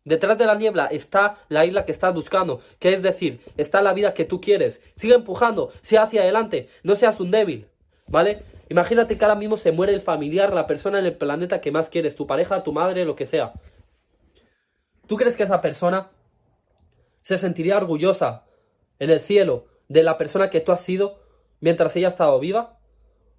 Detrás 0.03 0.37
de 0.37 0.45
la 0.45 0.55
niebla 0.55 0.85
está 0.85 1.37
la 1.49 1.65
isla 1.65 1.83
que 1.83 1.91
estás 1.91 2.13
buscando, 2.13 2.61
que 2.79 2.93
es 2.93 3.03
decir, 3.03 3.41
está 3.57 3.81
la 3.81 3.93
vida 3.93 4.13
que 4.13 4.23
tú 4.23 4.39
quieres. 4.39 4.81
Sigue 4.95 5.15
empujando, 5.15 5.71
sigue 5.81 5.99
hacia 5.99 6.21
adelante, 6.21 6.69
no 6.83 6.95
seas 6.95 7.19
un 7.19 7.29
débil, 7.29 7.67
¿vale? 8.07 8.43
Imagínate 8.69 9.17
que 9.17 9.25
ahora 9.25 9.35
mismo 9.35 9.57
se 9.57 9.73
muere 9.73 9.93
el 9.93 10.01
familiar, 10.01 10.53
la 10.53 10.65
persona 10.65 10.99
en 10.99 11.05
el 11.05 11.17
planeta 11.17 11.59
que 11.59 11.71
más 11.71 11.89
quieres, 11.89 12.15
tu 12.15 12.25
pareja, 12.25 12.63
tu 12.63 12.71
madre, 12.71 13.03
lo 13.03 13.17
que 13.17 13.25
sea. 13.25 13.51
¿Tú 15.07 15.15
crees 15.15 15.35
que 15.35 15.43
esa 15.43 15.61
persona 15.61 16.11
se 17.21 17.37
sentiría 17.37 17.77
orgullosa 17.77 18.45
en 18.99 19.09
el 19.09 19.19
cielo 19.19 19.65
de 19.87 20.03
la 20.03 20.17
persona 20.17 20.49
que 20.49 20.59
tú 20.59 20.71
has 20.71 20.81
sido 20.81 21.19
mientras 21.61 21.95
ella 21.95 22.07
ha 22.07 22.09
estado 22.09 22.39
viva? 22.39 22.79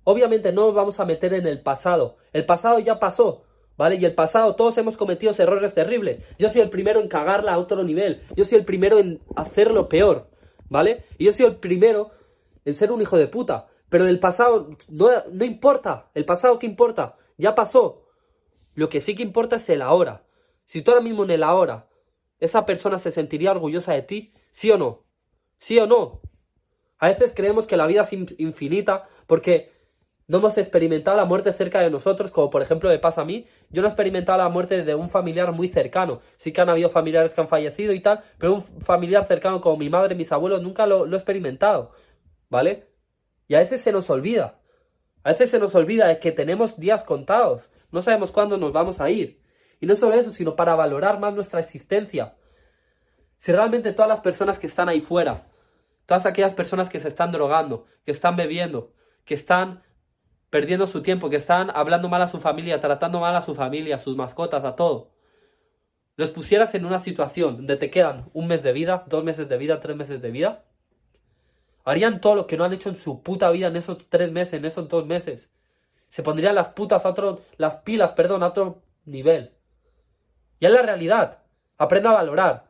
Obviamente 0.05 0.53
no 0.53 0.67
nos 0.67 0.75
vamos 0.75 0.99
a 1.01 1.05
meter 1.05 1.35
en 1.35 1.47
el 1.47 1.61
pasado. 1.63 2.17
El 2.33 2.47
pasado 2.47 2.79
ya 2.79 2.99
pasó, 2.99 3.45
¿vale? 3.77 3.97
Y 3.97 4.05
el 4.07 4.15
pasado 4.15 4.57
todos 4.57 4.79
hemos 4.79 4.97
cometido 4.97 5.35
errores 5.37 5.75
terribles. 5.75 6.25
Yo 6.39 6.49
soy 6.49 6.63
el 6.63 6.71
primero 6.71 7.01
en 7.01 7.09
cagarla 7.09 7.53
a 7.53 7.59
otro 7.59 7.85
nivel. 7.85 8.23
Yo 8.35 8.47
soy 8.47 8.59
el 8.59 8.65
primero 8.65 8.99
en 8.99 9.21
hacerlo 9.37 9.91
peor, 9.91 10.31
¿vale? 10.71 11.05
Y 11.19 11.27
yo 11.27 11.33
soy 11.33 11.45
el 11.45 11.57
primero 11.57 12.11
en 12.65 12.75
ser 12.75 12.91
un 12.91 13.03
hijo 13.03 13.19
de 13.19 13.27
puta. 13.27 13.69
Pero 13.91 14.05
del 14.05 14.19
pasado 14.19 14.71
no, 14.89 15.11
no 15.31 15.45
importa. 15.45 16.11
El 16.15 16.25
pasado, 16.25 16.59
¿qué 16.59 16.67
importa? 16.67 17.17
Ya 17.37 17.55
pasó. 17.55 18.07
Lo 18.75 18.89
que 18.89 19.03
sí 19.03 19.15
que 19.15 19.23
importa 19.23 19.57
es 19.57 19.69
el 19.69 19.83
ahora. 19.83 20.25
Si 20.69 20.83
tú 20.83 20.91
ahora 20.91 21.03
mismo 21.03 21.25
en 21.25 21.31
el 21.31 21.43
ahora, 21.43 21.89
esa 22.41 22.67
persona 22.67 22.99
se 22.99 23.11
sentiría 23.11 23.51
orgullosa 23.51 23.95
de 23.95 24.03
ti, 24.03 24.35
¿sí 24.53 24.71
o 24.71 24.77
no? 24.79 25.05
¿Sí 25.59 25.79
o 25.79 25.87
no? 25.87 26.21
A 26.99 27.09
veces 27.09 27.33
creemos 27.35 27.67
que 27.67 27.79
la 27.79 27.87
vida 27.87 28.03
es 28.03 28.13
infinita 28.13 29.09
porque 29.27 29.73
no 30.27 30.39
hemos 30.39 30.59
experimentado 30.59 31.17
la 31.17 31.25
muerte 31.25 31.55
cerca 31.55 31.81
de 31.81 31.91
nosotros, 31.91 32.31
como 32.31 32.51
por 32.51 32.61
ejemplo 32.61 32.91
me 32.91 32.99
pasa 32.99 33.23
a 33.23 33.25
mí. 33.25 33.47
Yo 33.71 33.81
no 33.81 33.89
he 33.89 33.91
experimentado 33.91 34.37
la 34.37 34.51
muerte 34.51 34.85
de 34.85 34.95
un 34.95 35.09
familiar 35.09 35.53
muy 35.53 35.69
cercano. 35.69 36.21
Sí 36.37 36.53
que 36.53 36.61
han 36.61 36.69
habido 36.69 36.91
familiares 36.91 37.33
que 37.33 37.41
han 37.41 37.49
fallecido 37.49 37.95
y 37.95 38.01
tal, 38.01 38.23
pero 38.37 38.53
un 38.53 38.63
familiar 38.83 39.27
cercano 39.27 39.63
como 39.63 39.79
mi 39.79 39.89
madre, 39.89 40.15
mis 40.15 40.33
abuelos, 40.33 40.63
nunca 40.63 40.87
lo, 40.87 41.07
lo 41.07 41.17
he 41.17 41.19
experimentado. 41.19 41.93
¿Vale? 42.51 42.89
Y 43.49 43.55
a 43.55 43.61
veces 43.61 43.81
se 43.81 43.91
nos 43.91 44.11
olvida. 44.11 44.61
A 45.23 45.31
veces 45.31 45.49
se 45.49 45.59
nos 45.59 45.75
olvida 45.75 46.09
de 46.09 46.19
que 46.19 46.31
tenemos 46.31 46.79
días 46.79 47.05
contados. 47.05 47.71
No 47.91 48.03
sabemos 48.03 48.33
cuándo 48.33 48.59
nos 48.59 48.73
vamos 48.73 49.01
a 49.01 49.09
ir. 49.09 49.41
Y 49.81 49.87
no 49.87 49.97
solo 49.97 50.15
eso, 50.15 50.33
sino 50.33 50.57
para 50.57 50.75
valorar 50.75 51.21
más 51.21 51.35
nuestra 51.35 51.61
existencia. 51.61 52.37
Si 53.39 53.53
realmente 53.53 53.93
todas 53.93 54.09
las 54.09 54.21
personas 54.21 54.59
que 54.59 54.67
están 54.67 54.89
ahí 54.89 55.01
fuera, 55.01 55.47
todas 56.07 56.27
aquellas 56.27 56.55
personas 56.55 56.89
que 56.89 57.01
se 57.01 57.09
están 57.09 57.33
drogando, 57.33 57.87
que 58.05 58.13
están 58.13 58.37
bebiendo, 58.37 58.93
que 59.25 59.35
están 59.35 59.83
perdiendo 60.51 60.87
su 60.87 61.03
tiempo, 61.03 61.31
que 61.31 61.37
están 61.37 61.71
hablando 61.75 62.09
mal 62.09 62.23
a 62.23 62.27
su 62.27 62.39
familia, 62.41 62.81
tratando 62.81 63.21
mal 63.21 63.37
a 63.37 63.43
su 63.43 63.55
familia, 63.55 63.97
a 63.97 64.01
sus 64.01 64.17
mascotas, 64.17 64.65
a 64.65 64.75
todo, 64.75 65.13
los 66.19 66.33
pusieras 66.33 66.75
en 66.75 66.85
una 66.85 66.99
situación 66.99 67.59
donde 67.59 67.77
te 67.77 67.91
quedan 67.91 68.29
un 68.33 68.49
mes 68.49 68.65
de 68.65 68.73
vida, 68.73 69.05
dos 69.07 69.23
meses 69.23 69.49
de 69.49 69.57
vida, 69.57 69.79
tres 69.79 69.97
meses 69.97 70.21
de 70.21 70.33
vida, 70.33 70.65
harían 71.85 72.21
todo 72.21 72.35
lo 72.35 72.49
que 72.49 72.57
no 72.57 72.65
han 72.65 72.73
hecho 72.73 72.89
en 72.89 72.97
su 72.97 73.23
puta 73.23 73.49
vida 73.53 73.69
en 73.69 73.77
esos 73.77 73.99
tres 74.11 74.33
meses, 74.33 74.55
en 74.55 74.65
esos 74.65 74.89
dos 74.89 75.07
meses. 75.07 75.49
Se 76.09 76.25
pondrían 76.25 76.57
las 76.57 76.71
putas 76.71 77.07
a 77.07 77.11
otro, 77.11 77.43
las 77.57 77.77
pilas, 77.77 78.13
perdón, 78.15 78.43
a 78.43 78.49
otro 78.49 78.83
nivel. 79.05 79.53
Y 80.61 80.67
es 80.67 80.73
la 80.73 80.83
realidad. 80.83 81.39
Aprende 81.77 82.09
a 82.09 82.13
valorar. 82.13 82.65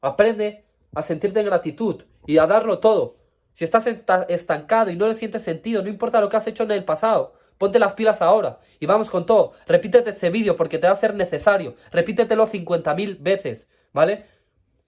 Aprende 0.00 0.64
a 0.94 1.02
sentirte 1.02 1.40
en 1.40 1.46
gratitud 1.46 2.04
y 2.26 2.38
a 2.38 2.46
darlo 2.46 2.78
todo. 2.78 3.16
Si 3.54 3.64
estás 3.64 3.86
estancado 3.86 4.90
y 4.90 4.96
no 4.96 5.06
le 5.06 5.14
sientes 5.14 5.42
sentido, 5.42 5.82
no 5.82 5.88
importa 5.88 6.20
lo 6.20 6.28
que 6.28 6.36
has 6.36 6.46
hecho 6.46 6.62
en 6.62 6.70
el 6.70 6.84
pasado, 6.84 7.34
ponte 7.58 7.78
las 7.78 7.92
pilas 7.92 8.22
ahora 8.22 8.58
y 8.80 8.86
vamos 8.86 9.10
con 9.10 9.26
todo. 9.26 9.52
Repítete 9.66 10.10
ese 10.10 10.30
vídeo 10.30 10.56
porque 10.56 10.78
te 10.78 10.86
va 10.86 10.92
a 10.92 10.96
ser 10.96 11.14
necesario. 11.14 11.76
Repítetelo 11.90 12.46
50.000 12.46 13.18
veces, 13.20 13.68
¿vale? 13.92 14.26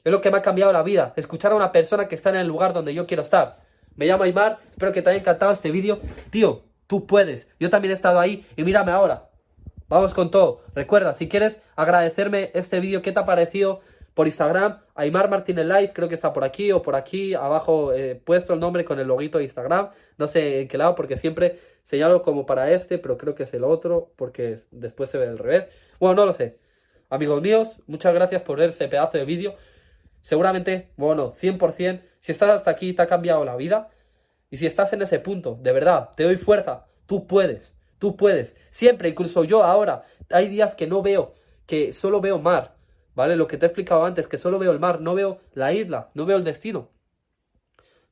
Es 0.02 0.12
lo 0.12 0.20
que 0.20 0.30
me 0.30 0.38
ha 0.38 0.42
cambiado 0.42 0.72
la 0.72 0.82
vida, 0.82 1.12
escuchar 1.16 1.52
a 1.52 1.56
una 1.56 1.72
persona 1.72 2.08
que 2.08 2.14
está 2.14 2.30
en 2.30 2.36
el 2.36 2.46
lugar 2.46 2.72
donde 2.72 2.94
yo 2.94 3.06
quiero 3.06 3.22
estar. 3.22 3.58
Me 3.96 4.06
llamo 4.06 4.24
Aymar, 4.24 4.58
espero 4.70 4.92
que 4.92 5.02
te 5.02 5.10
haya 5.10 5.20
encantado 5.20 5.52
este 5.52 5.70
vídeo. 5.70 6.00
Tío, 6.30 6.62
tú 6.86 7.06
puedes. 7.06 7.46
Yo 7.60 7.70
también 7.70 7.92
he 7.92 7.94
estado 7.94 8.18
ahí 8.18 8.46
y 8.56 8.64
mírame 8.64 8.92
ahora. 8.92 9.28
Vamos 9.88 10.14
con 10.14 10.30
todo. 10.30 10.62
Recuerda, 10.74 11.12
si 11.12 11.28
quieres 11.28 11.60
agradecerme 11.76 12.50
este 12.54 12.80
vídeo, 12.80 13.02
¿qué 13.02 13.12
te 13.12 13.20
ha 13.20 13.26
parecido? 13.26 13.80
Por 14.14 14.26
Instagram, 14.26 14.80
Aymar 14.94 15.28
Martínez 15.28 15.66
Live, 15.66 15.92
creo 15.92 16.08
que 16.08 16.14
está 16.14 16.32
por 16.32 16.44
aquí 16.44 16.72
o 16.72 16.82
por 16.82 16.94
aquí, 16.94 17.34
abajo 17.34 17.92
eh, 17.92 18.14
puesto 18.24 18.54
el 18.54 18.60
nombre 18.60 18.84
con 18.84 18.98
el 18.98 19.08
loguito 19.08 19.38
de 19.38 19.44
Instagram. 19.44 19.90
No 20.16 20.28
sé 20.28 20.62
en 20.62 20.68
qué 20.68 20.78
lado, 20.78 20.94
porque 20.94 21.16
siempre 21.16 21.58
señalo 21.82 22.22
como 22.22 22.46
para 22.46 22.70
este, 22.70 22.98
pero 22.98 23.18
creo 23.18 23.34
que 23.34 23.42
es 23.42 23.52
el 23.52 23.64
otro, 23.64 24.12
porque 24.16 24.58
después 24.70 25.10
se 25.10 25.18
ve 25.18 25.26
al 25.26 25.38
revés. 25.38 25.68
Bueno, 25.98 26.14
no 26.14 26.26
lo 26.26 26.32
sé. 26.32 26.58
Amigos 27.10 27.42
míos, 27.42 27.80
muchas 27.86 28.14
gracias 28.14 28.40
por 28.42 28.58
ver 28.58 28.70
este 28.70 28.88
pedazo 28.88 29.18
de 29.18 29.24
vídeo. 29.24 29.56
Seguramente, 30.22 30.92
bueno, 30.96 31.34
100%, 31.34 32.00
si 32.20 32.32
estás 32.32 32.50
hasta 32.50 32.70
aquí 32.70 32.94
te 32.94 33.02
ha 33.02 33.06
cambiado 33.06 33.44
la 33.44 33.56
vida. 33.56 33.90
Y 34.48 34.56
si 34.56 34.66
estás 34.66 34.92
en 34.92 35.02
ese 35.02 35.18
punto, 35.18 35.58
de 35.60 35.72
verdad, 35.72 36.10
te 36.16 36.22
doy 36.22 36.36
fuerza, 36.36 36.86
tú 37.06 37.26
puedes. 37.26 37.73
Tú 38.04 38.18
puedes. 38.18 38.54
Siempre, 38.68 39.08
incluso 39.08 39.44
yo 39.44 39.64
ahora, 39.64 40.04
hay 40.28 40.48
días 40.48 40.74
que 40.74 40.86
no 40.86 41.00
veo, 41.00 41.32
que 41.64 41.94
solo 41.94 42.20
veo 42.20 42.38
mar. 42.38 42.76
¿Vale? 43.14 43.34
Lo 43.34 43.46
que 43.46 43.56
te 43.56 43.64
he 43.64 43.68
explicado 43.68 44.04
antes, 44.04 44.28
que 44.28 44.36
solo 44.36 44.58
veo 44.58 44.72
el 44.72 44.78
mar, 44.78 45.00
no 45.00 45.14
veo 45.14 45.40
la 45.54 45.72
isla, 45.72 46.10
no 46.12 46.26
veo 46.26 46.36
el 46.36 46.44
destino. 46.44 46.90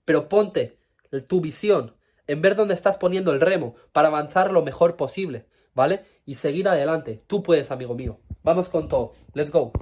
Pero 0.07 0.31
ponte 0.31 0.79
tu 1.29 1.43
visión 1.43 1.95
en 2.27 2.41
ver 2.41 2.57
dónde 2.57 2.73
estás 2.73 2.97
poniendo 2.97 3.33
el 3.33 3.43
remo 3.43 3.75
para 3.93 4.09
avanzar 4.09 4.51
lo 4.51 4.63
mejor 4.63 4.97
posible, 4.97 5.47
¿vale? 5.75 6.07
Y 6.25 6.37
seguir 6.37 6.71
adelante. 6.71 7.23
Tú 7.27 7.43
puedes, 7.43 7.71
amigo 7.71 7.95
mío. 7.95 8.19
Vamos 8.43 8.71
con 8.71 8.89
todo. 8.89 9.13
Let's 9.35 9.53
go. 9.53 9.73